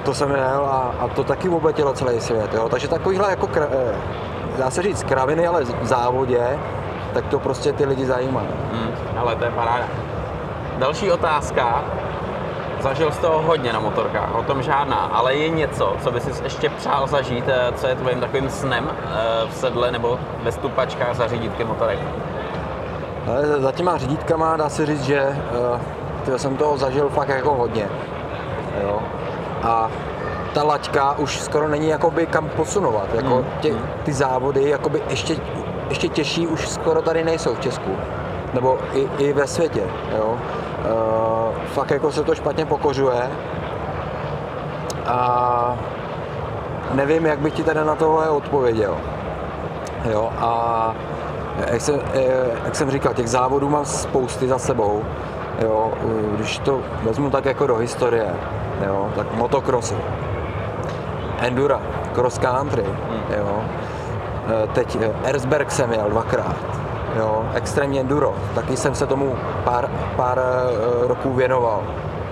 to 0.05 0.15
jsem 0.15 0.31
jel 0.31 0.67
a, 0.67 0.95
a 1.01 1.09
to 1.09 1.25
taky 1.25 1.49
obletělo 1.49 1.93
celý 1.93 2.21
svět, 2.21 2.55
jo? 2.55 2.69
Takže 2.69 2.89
takovýhle 2.89 3.31
jako, 3.31 3.49
dá 4.59 4.71
se 4.71 4.83
říct, 4.83 5.03
kraviny, 5.03 5.47
ale 5.47 5.65
v 5.65 5.87
závodě, 5.87 6.59
tak 7.15 7.27
to 7.27 7.39
prostě 7.39 7.73
ty 7.73 7.85
lidi 7.85 8.07
zajímá. 8.07 8.43
Hmm, 8.73 8.91
ale 9.17 9.37
to 9.37 9.45
je 9.45 9.51
paráda. 9.51 9.85
Další 10.79 11.11
otázka, 11.11 11.85
Zažil 12.81 13.13
jsi 13.13 13.21
toho 13.21 13.43
hodně 13.43 13.73
na 13.73 13.81
motorkách, 13.81 14.35
o 14.35 14.43
tom 14.43 14.63
žádná, 14.63 14.97
ale 14.97 15.35
je 15.35 15.49
něco, 15.49 15.97
co 16.03 16.11
bys 16.11 16.23
si 16.23 16.45
ještě 16.45 16.69
přál 16.69 17.07
zažít, 17.07 17.45
eh, 17.49 17.73
co 17.77 17.87
je 17.87 17.95
tvým 17.95 18.21
takovým 18.21 18.51
snem 18.51 18.91
eh, 18.91 19.47
v 19.51 19.55
sedle 19.55 19.91
nebo 19.91 20.19
ve 20.43 20.53
stupačkách 20.53 21.17
za 21.17 21.29
řídítky 21.29 21.65
motorek? 21.65 21.99
Ale 23.29 23.47
za 23.47 23.73
těma 23.73 23.97
řídítkama 23.97 24.57
dá 24.57 24.69
se 24.69 24.87
říct, 24.87 25.03
že 25.03 25.37
uh, 26.29 26.37
jsem 26.37 26.57
toho 26.57 26.77
zažil 26.77 27.09
fakt 27.09 27.29
jako 27.29 27.55
hodně. 27.55 27.89
Jo. 28.83 28.99
A 29.63 29.91
ta 30.55 30.63
laťka 30.63 31.13
už 31.19 31.41
skoro 31.41 31.69
není 31.69 31.89
jakoby 31.89 32.27
kam 32.27 32.49
posunovat. 32.49 33.15
Jako 33.15 33.35
hmm. 33.35 33.45
tě, 33.61 33.75
ty 34.05 34.13
závody 34.13 34.69
jakoby 34.69 35.03
ještě, 35.09 35.37
ještě 35.89 36.09
těžší 36.09 36.47
už 36.47 36.69
skoro 36.69 37.03
tady 37.03 37.25
nejsou 37.25 37.55
v 37.55 37.61
Česku. 37.61 37.97
Nebo 38.55 38.79
i, 38.93 39.09
i 39.19 39.33
ve 39.33 39.47
světě. 39.47 39.83
Jo. 40.17 40.35
Uh, 40.35 41.20
fakt 41.67 41.91
jako 41.91 42.13
se 42.13 42.25
to 42.25 42.35
špatně 42.35 42.67
pokořuje. 42.67 43.31
A 45.07 45.77
nevím, 46.95 47.27
jak 47.27 47.39
bych 47.39 47.55
ti 47.55 47.63
tady 47.65 47.85
na 47.85 47.95
tohle 47.95 48.31
odpověděl. 48.31 48.97
Jo, 50.11 50.33
a 50.39 50.95
jak 51.67 51.81
jsem, 51.81 52.01
eh, 52.15 52.25
jak 52.65 52.77
jsem 52.77 52.91
říkal, 52.91 53.15
těch 53.15 53.29
závodů 53.29 53.69
mám 53.69 53.85
spousty 53.85 54.49
za 54.49 54.59
sebou. 54.59 55.05
Jo, 55.63 55.93
když 56.37 56.59
to 56.59 56.81
vezmu 57.03 57.31
tak 57.31 57.45
jako 57.45 57.67
do 57.67 57.77
historie, 57.77 58.35
jo, 58.87 59.11
tak 59.17 59.35
motocrossy, 59.35 59.97
endura, 61.39 61.81
cross 62.15 62.39
country, 62.39 62.85
hmm. 62.85 63.23
jo. 63.39 63.61
Eh, 64.49 64.67
teď 64.73 64.99
Erzberg 65.25 65.71
jsem 65.71 65.93
jel 65.93 66.11
dvakrát, 66.11 66.80
jo, 67.19 67.45
extrémně 67.55 68.01
enduro, 68.01 68.35
taky 68.55 68.77
jsem 68.77 68.95
se 68.95 69.07
tomu 69.07 69.37
pár, 69.65 69.91
pár 70.17 70.39
eh, 70.39 71.09
roků 71.09 71.33
věnoval, 71.33 71.83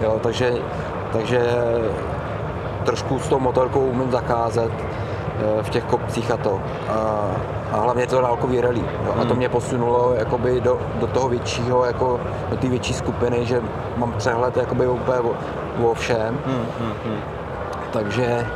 jo, 0.00 0.20
takže, 0.22 0.52
takže 1.12 1.40
trošku 2.84 3.18
s 3.18 3.28
tou 3.28 3.38
motorkou 3.38 3.80
umím 3.80 4.10
zakázet 4.10 4.72
eh, 4.72 5.62
v 5.62 5.70
těch 5.70 5.84
kopcích 5.84 6.30
a 6.30 6.36
to. 6.36 6.60
A, 6.88 7.28
a 7.72 7.80
hlavně 7.80 8.06
to 8.06 8.20
dálkový 8.20 8.60
rally. 8.60 8.84
Jo. 9.06 9.12
A 9.12 9.20
to 9.20 9.28
hmm. 9.28 9.36
mě 9.36 9.48
posunulo 9.48 10.14
jakoby 10.14 10.60
do, 10.60 10.78
do 11.00 11.06
toho 11.06 11.28
většího, 11.28 11.84
jako 11.84 12.20
do 12.50 12.56
té 12.56 12.68
větší 12.68 12.94
skupiny, 12.94 13.46
že 13.46 13.60
mám 13.96 14.12
přehled 14.12 14.56
jakoby 14.56 14.88
úplně 14.88 15.20
o, 15.20 15.34
o 15.84 15.94
všem. 15.94 16.38
Hmm, 16.46 16.66
hmm, 16.80 16.92
hmm. 17.04 17.20
Takže 17.92 18.46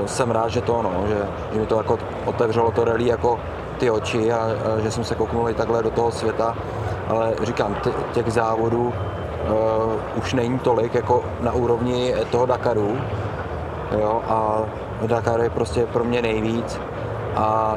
uh, 0.00 0.06
jsem 0.06 0.30
rád, 0.30 0.48
že 0.48 0.60
to, 0.60 0.82
no, 0.82 0.90
že, 1.08 1.18
že 1.52 1.60
mi 1.60 1.66
to 1.66 1.76
jako 1.76 1.98
otevřelo 2.24 2.70
to 2.70 2.84
rally 2.84 3.06
jako 3.06 3.38
ty 3.78 3.90
oči 3.90 4.32
a, 4.32 4.38
a 4.38 4.80
že 4.80 4.90
jsem 4.90 5.04
se 5.04 5.14
kouknul 5.14 5.48
i 5.50 5.54
takhle 5.54 5.82
do 5.82 5.90
toho 5.90 6.12
světa, 6.12 6.56
ale 7.08 7.34
říkám, 7.42 7.76
těch 8.12 8.32
závodů 8.32 8.86
uh, 8.86 9.92
už 10.16 10.34
není 10.34 10.58
tolik 10.58 10.94
jako 10.94 11.24
na 11.40 11.52
úrovni 11.52 12.14
toho 12.30 12.46
Dakaru, 12.46 12.98
jo, 14.00 14.22
a 14.28 14.58
Dakar 15.06 15.40
je 15.40 15.50
prostě 15.50 15.86
pro 15.86 16.04
mě 16.04 16.22
nejvíc 16.22 16.80
a 17.36 17.76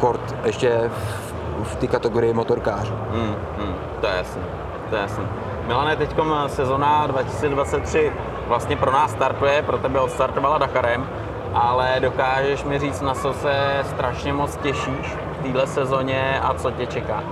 kort 0.00 0.36
ještě 0.44 0.90
v, 0.92 1.62
v 1.62 1.76
té 1.76 1.86
kategorii 1.86 2.32
motorkářů. 2.32 2.94
Hmm, 3.12 3.34
hmm, 3.58 3.74
to 4.00 4.06
je 4.06 4.16
jasný, 4.16 4.42
to 4.90 4.96
je 4.96 5.02
jasný. 5.02 5.24
Milane, 5.66 5.96
teď 5.96 6.16
sezona 6.46 7.06
2023 7.06 8.12
vlastně 8.46 8.76
pro 8.76 8.92
nás 8.92 9.10
startuje, 9.10 9.62
pro 9.62 9.78
tebe 9.78 10.00
odstartovala 10.00 10.58
Dakarem, 10.58 11.08
ale 11.54 11.96
dokážeš 12.00 12.64
mi 12.64 12.78
říct, 12.78 13.00
na 13.00 13.14
co 13.14 13.32
se 13.32 13.80
strašně 13.82 14.32
moc 14.32 14.56
těšíš 14.56 15.16
v 15.38 15.42
téhle 15.42 15.66
sezóně 15.66 16.40
a 16.42 16.54
co 16.54 16.70
tě 16.70 16.86
čeká? 16.86 17.22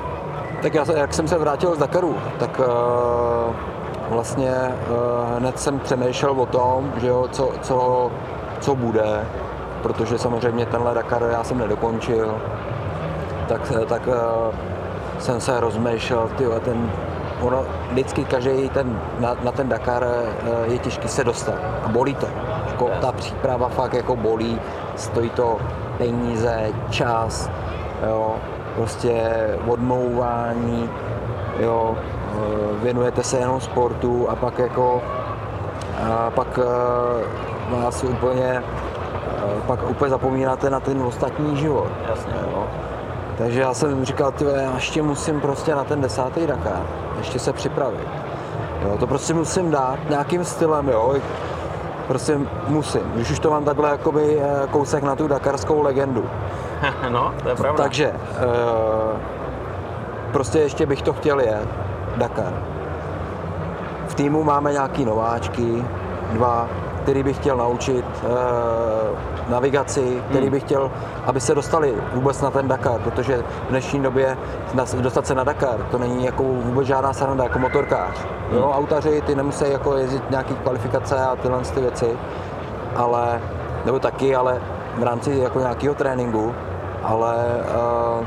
Tak 0.62 0.75
já, 0.75 0.85
jak 0.97 1.14
jsem 1.14 1.29
se 1.29 1.38
vrátil 1.38 1.75
z 1.75 1.79
Dakaru, 1.79 2.16
tak 2.38 2.61
uh, 2.61 3.55
vlastně 4.11 4.53
uh, 4.53 5.38
hned 5.38 5.59
jsem 5.59 5.79
přemýšlel 5.79 6.40
o 6.40 6.47
tom, 6.47 6.92
že 6.97 7.07
jo, 7.07 7.29
co, 7.33 7.53
co, 7.62 8.11
co 8.61 8.75
bude, 8.75 9.27
protože 9.83 10.19
samozřejmě 10.19 10.66
tenhle 10.66 10.95
Dakar 10.95 11.23
já 11.33 11.45
jsem 11.45 11.59
nedokončil, 11.59 12.35
tak, 13.49 13.73
tak 13.88 14.07
uh, 14.07 14.14
jsem 15.19 15.40
se 15.40 15.61
rozmýšlel, 15.61 16.29
tyjo, 16.37 16.61
ten, 16.61 16.90
ono, 17.40 17.64
vždycky 17.90 18.25
každý 18.25 18.69
ten, 18.69 19.01
na, 19.21 19.37
na 19.42 19.53
ten 19.53 19.69
Dakar 19.69 20.05
uh, 20.05 20.73
je 20.73 20.79
těžký 20.79 21.09
se 21.09 21.25
dostat 21.25 21.55
a 21.85 21.88
bolí 21.88 22.14
to. 22.14 22.27
Jako, 22.66 22.90
ta 23.01 23.12
příprava 23.12 23.69
fakt 23.69 23.95
jako 23.95 24.16
bolí, 24.16 24.61
stojí 24.97 25.31
to 25.31 25.59
peníze, 25.99 26.69
čas, 26.90 27.51
jo, 28.03 28.37
prostě 28.77 29.33
odmouvání, 29.69 30.91
jo, 31.59 31.97
eh, 31.97 32.83
věnujete 32.83 33.23
se 33.23 33.39
jenom 33.39 33.61
sportu 33.61 34.31
a 34.31 34.37
pak 34.37 34.59
jako 34.59 35.03
a 36.11 36.31
pak 36.31 36.59
eh, 36.59 37.77
vás 37.77 38.05
úplně 38.05 38.63
eh, 38.63 39.61
pak 39.67 39.91
úplně 39.91 40.11
zapomínáte 40.11 40.71
na 40.71 40.81
ten 40.81 41.03
ostatní 41.03 41.57
život. 41.57 41.89
Jasně. 42.09 42.33
Jo. 42.53 42.67
Takže 43.39 43.61
já 43.61 43.75
jsem 43.75 44.05
říkal, 44.05 44.33
ty 44.33 44.45
já 44.45 44.75
ještě 44.75 45.03
musím 45.03 45.41
prostě 45.41 45.75
na 45.75 45.85
ten 45.85 46.01
desátý 46.01 46.47
Dakar, 46.47 46.83
ještě 47.19 47.39
se 47.39 47.53
připravit. 47.53 48.09
Jo, 48.83 48.97
to 48.99 49.07
prostě 49.07 49.35
musím 49.35 49.71
dát 49.71 49.99
nějakým 50.11 50.45
stylem, 50.45 50.89
jo. 50.89 51.15
Prostě 52.09 52.41
musím, 52.69 53.01
když 53.15 53.31
už 53.31 53.39
to 53.39 53.51
mám 53.51 53.65
takhle 53.65 53.91
jakoby 53.91 54.41
kousek 54.71 55.03
na 55.03 55.17
tu 55.17 55.29
dakarskou 55.29 55.83
legendu. 55.83 56.25
no, 57.09 57.35
to 57.43 57.49
je 57.49 57.55
pravda. 57.55 57.83
Takže 57.83 58.12
eh, 58.12 59.17
prostě 60.33 60.59
ještě 60.59 60.87
bych 60.87 61.03
to 61.03 61.12
chtěl 61.12 61.41
jet, 61.41 61.69
Dakar. 62.17 62.53
V 64.09 64.15
týmu 64.15 64.45
máme 64.45 64.73
nějaký 64.73 65.05
nováčky, 65.05 65.85
dva, 66.33 66.69
který 67.03 67.23
bych 67.23 67.37
chtěl 67.37 67.57
naučit 67.57 68.05
eh, 68.25 69.51
navigaci, 69.51 70.23
který 70.29 70.45
Hmm. 70.45 70.51
bych 70.53 70.62
chtěl, 70.62 70.91
aby 71.27 71.41
se 71.41 71.55
dostali 71.55 71.95
vůbec 72.12 72.43
na 72.43 72.51
ten 72.51 72.69
Dakar, 72.69 73.01
protože 73.01 73.37
v 73.39 73.69
dnešní 73.71 74.03
době 74.03 74.37
dostat 75.01 75.27
se 75.27 75.35
na 75.35 75.45
Dakar, 75.45 75.77
to 75.91 75.99
není 75.99 76.25
jako 76.25 76.43
vůbec 76.43 76.87
žádná 76.87 77.12
sranda, 77.12 77.45
jako 77.45 77.59
motorkář. 77.59 78.17
Jo, 78.53 78.62
Hmm. 78.62 78.73
autaři, 78.73 79.23
ty 79.27 79.35
nemusí 79.35 79.65
jako 79.73 79.97
jezdit 79.97 80.31
nějaký 80.31 80.55
kvalifikace 80.55 81.17
a 81.25 81.37
tyhle 81.37 81.61
ty 81.61 81.81
věci, 81.81 82.19
ale, 82.97 83.41
nebo 83.85 83.99
taky, 83.99 84.37
ale 84.37 84.61
v 84.99 85.03
rámci 85.03 85.39
jako 85.39 85.59
nějakého 85.59 85.95
tréninku, 85.95 86.55
ale 87.07 87.35
eh, 87.61 88.27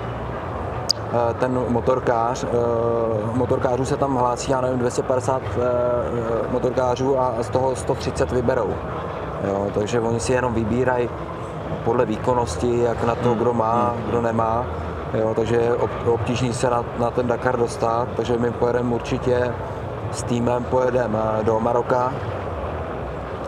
eh, 1.13 1.33
ten 1.39 1.65
motorkář, 1.67 2.43
eh, 2.43 2.47
motorkářů 3.33 3.85
se 3.85 3.97
tam 3.97 4.15
hlásí, 4.15 4.51
já 4.51 4.61
nevím, 4.61 4.79
250 4.79 5.41
eh, 5.41 5.59
motorkářů 6.51 7.19
a 7.19 7.33
z 7.41 7.49
toho 7.49 7.75
130 7.75 8.31
vyberou. 8.31 8.73
Jo, 9.47 9.67
takže 9.73 9.99
oni 9.99 10.19
si 10.19 10.33
jenom 10.33 10.53
vybírají 10.53 11.09
podle 11.83 12.05
výkonnosti, 12.05 12.79
jak 12.83 13.03
na 13.03 13.15
to, 13.15 13.33
kdo 13.33 13.53
má, 13.53 13.93
kdo 14.09 14.21
nemá. 14.21 14.65
Jo, 15.13 15.33
takže 15.35 15.55
je 15.55 15.73
ob- 15.73 16.07
obtížný 16.07 16.53
se 16.53 16.69
na, 16.69 16.83
na 16.99 17.11
ten 17.11 17.27
Dakar 17.27 17.59
dostat, 17.59 18.07
takže 18.15 18.37
my 18.37 18.51
pojedeme 18.51 18.95
určitě 18.95 19.53
s 20.11 20.23
týmem 20.23 20.63
pojedeme 20.63 21.19
do 21.43 21.59
Maroka, 21.59 22.13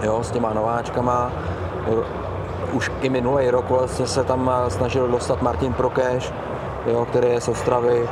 jo, 0.03 0.23
s 0.23 0.31
těma 0.31 0.53
nováčkama. 0.53 1.31
Už 2.73 2.91
i 3.01 3.09
minulý 3.09 3.49
rok 3.49 3.69
vlastně 3.69 4.07
se 4.07 4.23
tam 4.23 4.51
snažil 4.67 5.07
dostat 5.07 5.41
Martin 5.41 5.73
Prokeš, 5.73 6.33
jo, 6.85 7.05
který 7.05 7.27
je 7.27 7.41
z 7.41 7.47
Ostravy. 7.47 8.09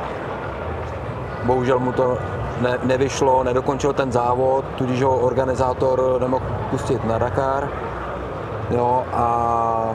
Bohužel 1.44 1.78
mu 1.78 1.92
to 1.92 2.18
ne, 2.60 2.78
nevyšlo, 2.82 3.44
nedokončil 3.44 3.92
ten 3.92 4.12
závod, 4.12 4.64
tudíž 4.76 5.02
ho 5.02 5.16
organizátor 5.16 6.16
nemohl 6.20 6.44
pustit 6.70 7.04
na 7.04 7.18
Dakar. 7.18 7.68
Jo, 8.70 9.04
a 9.12 9.94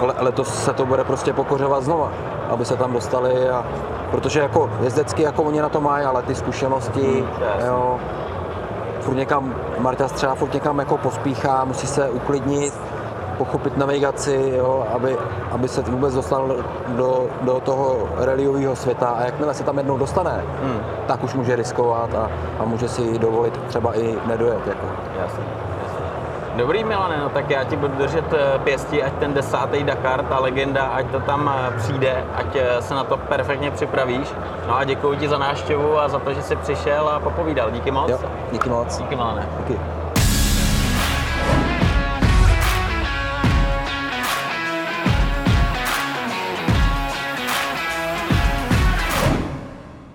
le, 0.00 0.14
letos 0.18 0.64
se 0.64 0.72
to 0.72 0.86
bude 0.86 1.04
prostě 1.04 1.32
pokořovat 1.32 1.84
znova, 1.84 2.12
aby 2.48 2.64
se 2.64 2.76
tam 2.76 2.92
dostali 2.92 3.50
a 3.50 3.64
protože 4.10 4.40
jako 4.40 4.70
jezdecky 4.80 5.22
jako 5.22 5.42
oni 5.42 5.60
na 5.60 5.68
to 5.68 5.80
mají, 5.80 6.04
ale 6.04 6.22
ty 6.22 6.34
zkušenosti, 6.34 7.24
jasně. 7.40 7.66
jo, 7.66 8.00
furt 9.00 9.14
někam, 9.14 9.54
Marta 9.78 10.08
třeba 10.08 10.34
furt 10.34 10.54
někam 10.54 10.78
jako 10.78 10.96
pospíchá, 10.98 11.64
musí 11.64 11.86
se 11.86 12.10
uklidnit, 12.10 12.74
pochopit 13.40 13.76
navigaci, 13.76 14.52
jo, 14.56 14.86
aby, 14.94 15.16
aby 15.50 15.68
se 15.68 15.82
vůbec 15.82 16.14
dostal 16.14 16.56
do, 16.88 17.26
do 17.42 17.60
toho 17.60 18.08
reliového 18.16 18.76
světa 18.76 19.06
a 19.06 19.24
jakmile 19.24 19.54
se 19.54 19.64
tam 19.64 19.78
jednou 19.78 19.98
dostane, 19.98 20.44
Hmm. 20.62 20.80
tak 21.06 21.24
už 21.24 21.34
může 21.34 21.56
riskovat 21.56 22.14
a, 22.14 22.30
a 22.58 22.64
může 22.64 22.88
si 22.88 23.18
dovolit 23.18 23.60
třeba 23.68 23.96
i 23.98 24.16
nedojet. 24.26 24.66
Jako. 24.66 24.86
Jasně. 25.20 25.44
Dobrý 26.56 26.84
Milane, 26.84 27.16
no 27.20 27.28
tak 27.28 27.50
já 27.50 27.64
ti 27.64 27.76
budu 27.76 27.94
držet 27.94 28.24
eh, 28.32 28.58
pěstí, 28.64 29.02
ať 29.02 29.12
ten 29.12 29.34
desátý 29.34 29.84
Dakar, 29.84 30.24
ta 30.24 30.40
legenda, 30.40 30.82
ať 30.82 31.06
to 31.10 31.20
tam 31.20 31.50
eh, 31.54 31.76
přijde, 31.76 32.24
ať 32.34 32.56
eh, 32.56 32.82
se 32.82 32.94
na 32.94 33.04
to 33.04 33.16
perfektně 33.16 33.70
připravíš. 33.70 34.28
No 34.68 34.76
a 34.76 34.84
děkuji 34.84 35.18
ti 35.18 35.28
za 35.28 35.38
návštěvu 35.38 35.98
a 35.98 36.08
za 36.08 36.18
to, 36.18 36.34
že 36.34 36.42
jsi 36.42 36.56
přišel 36.56 37.08
a 37.08 37.20
popovídal. 37.20 37.70
Díky 37.70 37.90
moc. 37.90 38.10
Jo, 38.10 38.18
díky 38.52 38.68
moc. 38.68 38.98
Díky 38.98 39.16
Milane. 39.16 39.48
Díky. 39.58 39.99